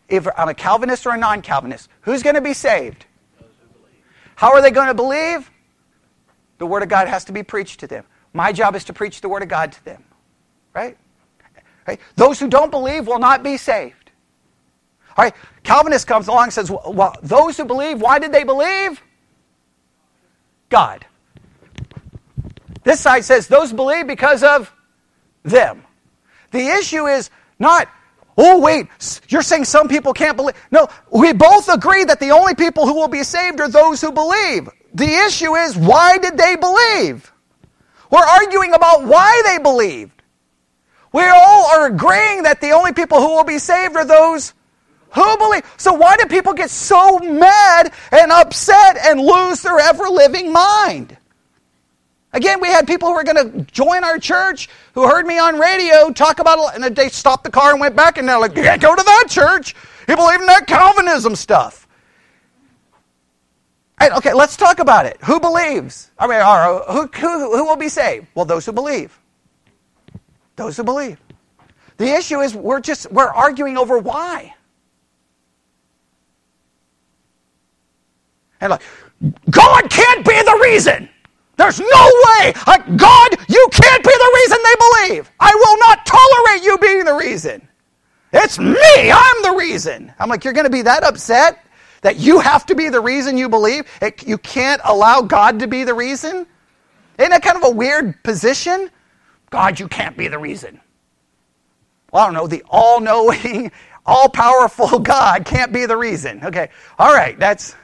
[0.08, 3.06] if I'm a Calvinist or a non Calvinist, who's going to be saved?
[3.38, 4.02] Those who believe.
[4.34, 5.48] How are they going to believe?
[6.58, 8.04] The Word of God has to be preached to them.
[8.32, 10.02] My job is to preach the Word of God to them.
[10.74, 10.98] Right?
[11.86, 12.00] right?
[12.16, 14.10] Those who don't believe will not be saved.
[15.16, 19.00] All right, Calvinist comes along and says, well, those who believe, why did they believe?
[20.70, 21.06] God.
[22.82, 24.72] This side says, those believe because of
[25.42, 25.84] them.
[26.50, 27.88] The issue is not
[28.42, 28.86] Oh, wait,
[29.28, 30.56] you're saying some people can't believe.
[30.70, 34.12] No, we both agree that the only people who will be saved are those who
[34.12, 34.66] believe.
[34.94, 37.30] The issue is, why did they believe?
[38.10, 40.22] We're arguing about why they believed.
[41.12, 44.54] We all are agreeing that the only people who will be saved are those
[45.10, 45.62] who believe.
[45.76, 51.16] So why do people get so mad and upset and lose their ever living mind?
[52.32, 55.58] Again, we had people who were going to join our church who heard me on
[55.58, 58.76] radio talk about and they stopped the car and went back, and they're like, "Yeah,
[58.76, 59.74] go to that church.
[60.08, 61.88] You believe in that Calvinism stuff."
[64.00, 65.18] Right, okay, let's talk about it.
[65.24, 66.10] Who believes?
[66.18, 68.28] I mean, who, who, who will be saved?
[68.34, 69.18] Well, those who believe.
[70.56, 71.20] Those who believe.
[71.98, 74.54] The issue is we're just we're arguing over why.
[78.62, 78.82] And like,
[79.50, 81.08] God can't be the reason.
[81.60, 82.54] There's no way.
[82.66, 85.30] Uh, God, you can't be the reason they believe.
[85.38, 87.68] I will not tolerate you being the reason.
[88.32, 89.10] It's me.
[89.12, 90.10] I'm the reason.
[90.18, 91.62] I'm like, you're going to be that upset
[92.00, 93.84] that you have to be the reason you believe?
[94.00, 96.46] It, you can't allow God to be the reason?
[97.18, 98.90] Isn't that kind of a weird position?
[99.50, 100.80] God, you can't be the reason.
[102.10, 102.46] Well, I don't know.
[102.46, 103.70] The all knowing,
[104.06, 106.42] all powerful God can't be the reason.
[106.42, 106.70] Okay.
[106.98, 107.38] All right.
[107.38, 107.76] That's.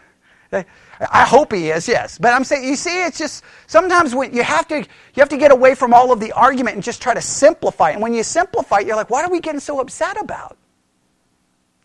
[1.01, 2.18] I hope he is, yes.
[2.18, 4.86] But I'm saying, you see, it's just sometimes when you have to, you
[5.16, 7.90] have to get away from all of the argument and just try to simplify.
[7.90, 10.57] And when you simplify, you're like, what are we getting so upset about?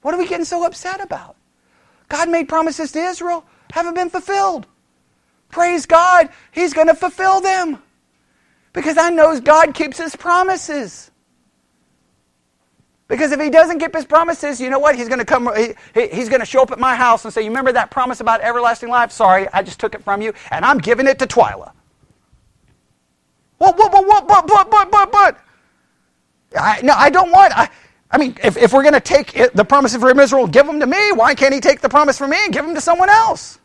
[0.01, 1.35] What are we getting so upset about?
[2.07, 4.65] God made promises to Israel, haven't been fulfilled.
[5.49, 7.81] Praise God, He's going to fulfill them
[8.73, 11.10] because I know God keeps His promises.
[13.11, 14.95] Because if he doesn't keep his promises, you know what?
[14.95, 15.51] He's going to come.
[15.57, 17.91] He, he, he's going to show up at my house and say, "You remember that
[17.91, 19.11] promise about everlasting life?
[19.11, 21.73] Sorry, I just took it from you, and I'm giving it to Twyla."
[23.57, 23.77] What?
[23.77, 23.91] What?
[23.93, 24.07] What?
[24.07, 24.27] What?
[24.29, 24.47] But?
[24.47, 24.71] But?
[24.71, 24.91] But?
[24.91, 25.11] But?
[25.11, 25.37] But?
[26.57, 27.57] I, no, I don't want.
[27.57, 27.69] I,
[28.11, 30.79] I mean, if, if we're going to take it, the promises from Israel, give them
[30.79, 31.11] to me.
[31.13, 33.59] Why can't he take the promise from me and give them to someone else?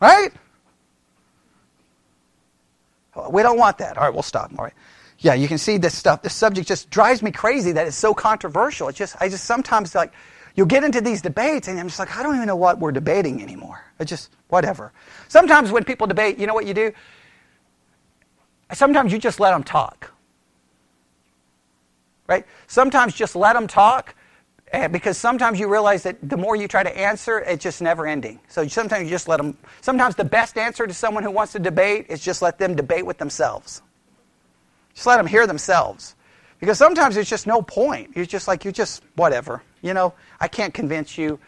[0.00, 0.30] Right?
[3.30, 3.96] We don't want that.
[3.98, 4.52] All right, we'll stop.
[4.58, 4.74] All right
[5.22, 6.22] yeah, you can see this stuff.
[6.22, 8.88] This subject just drives me crazy that it's so controversial.
[8.88, 10.12] It's just, I just sometimes like,
[10.56, 12.92] you'll get into these debates and I'm just like, I don't even know what we're
[12.92, 13.84] debating anymore.
[14.00, 14.92] It's just, whatever.
[15.28, 16.92] Sometimes when people debate, you know what you do?
[18.72, 20.12] Sometimes you just let them talk.
[22.26, 22.44] Right?
[22.66, 24.16] Sometimes just let them talk
[24.72, 28.06] eh, because sometimes you realize that the more you try to answer, it's just never
[28.06, 28.40] ending.
[28.48, 29.56] So sometimes you just let them.
[29.80, 33.06] Sometimes the best answer to someone who wants to debate is just let them debate
[33.06, 33.82] with themselves.
[34.94, 36.16] Just let them hear themselves.
[36.60, 38.12] Because sometimes it's just no point.
[38.14, 39.62] It's just like, you're just, whatever.
[39.80, 41.40] You know, I can't convince you.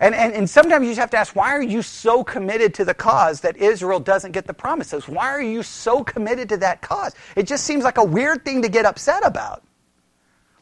[0.00, 2.84] And, and, and sometimes you just have to ask, why are you so committed to
[2.84, 5.08] the cause that Israel doesn't get the promises?
[5.08, 7.14] Why are you so committed to that cause?
[7.36, 9.62] It just seems like a weird thing to get upset about.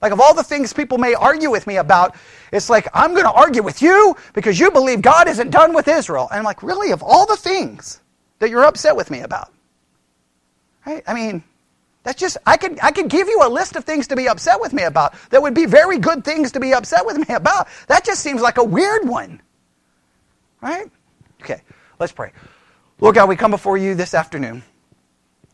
[0.05, 2.14] Like, of all the things people may argue with me about,
[2.52, 5.88] it's like, I'm going to argue with you because you believe God isn't done with
[5.88, 6.28] Israel.
[6.30, 6.92] And I'm like, really?
[6.92, 8.02] Of all the things
[8.38, 9.50] that you're upset with me about?
[10.84, 11.02] Right?
[11.07, 11.42] I mean,
[12.02, 14.61] that's just, I could, I could give you a list of things to be upset
[14.61, 17.68] with me about that would be very good things to be upset with me about.
[17.86, 19.40] That just seems like a weird one.
[20.61, 20.90] Right?
[21.40, 21.62] Okay,
[21.98, 22.32] let's pray.
[23.00, 24.64] Lord God, we come before you this afternoon.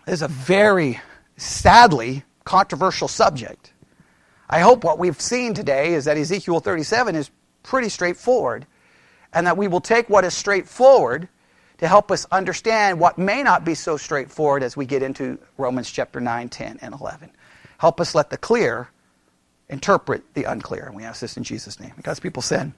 [0.06, 1.00] This is a very,
[1.36, 3.69] sadly, controversial subject.
[4.50, 7.30] I hope what we've seen today is that Ezekiel 37 is
[7.62, 8.66] pretty straightforward,
[9.32, 11.28] and that we will take what is straightforward
[11.78, 15.88] to help us understand what may not be so straightforward as we get into Romans
[15.88, 17.30] chapter 9, 10, and 11.
[17.78, 18.90] Help us let the clear
[19.68, 20.84] interpret the unclear.
[20.86, 21.92] And we ask this in Jesus' name.
[22.02, 22.72] God's people said,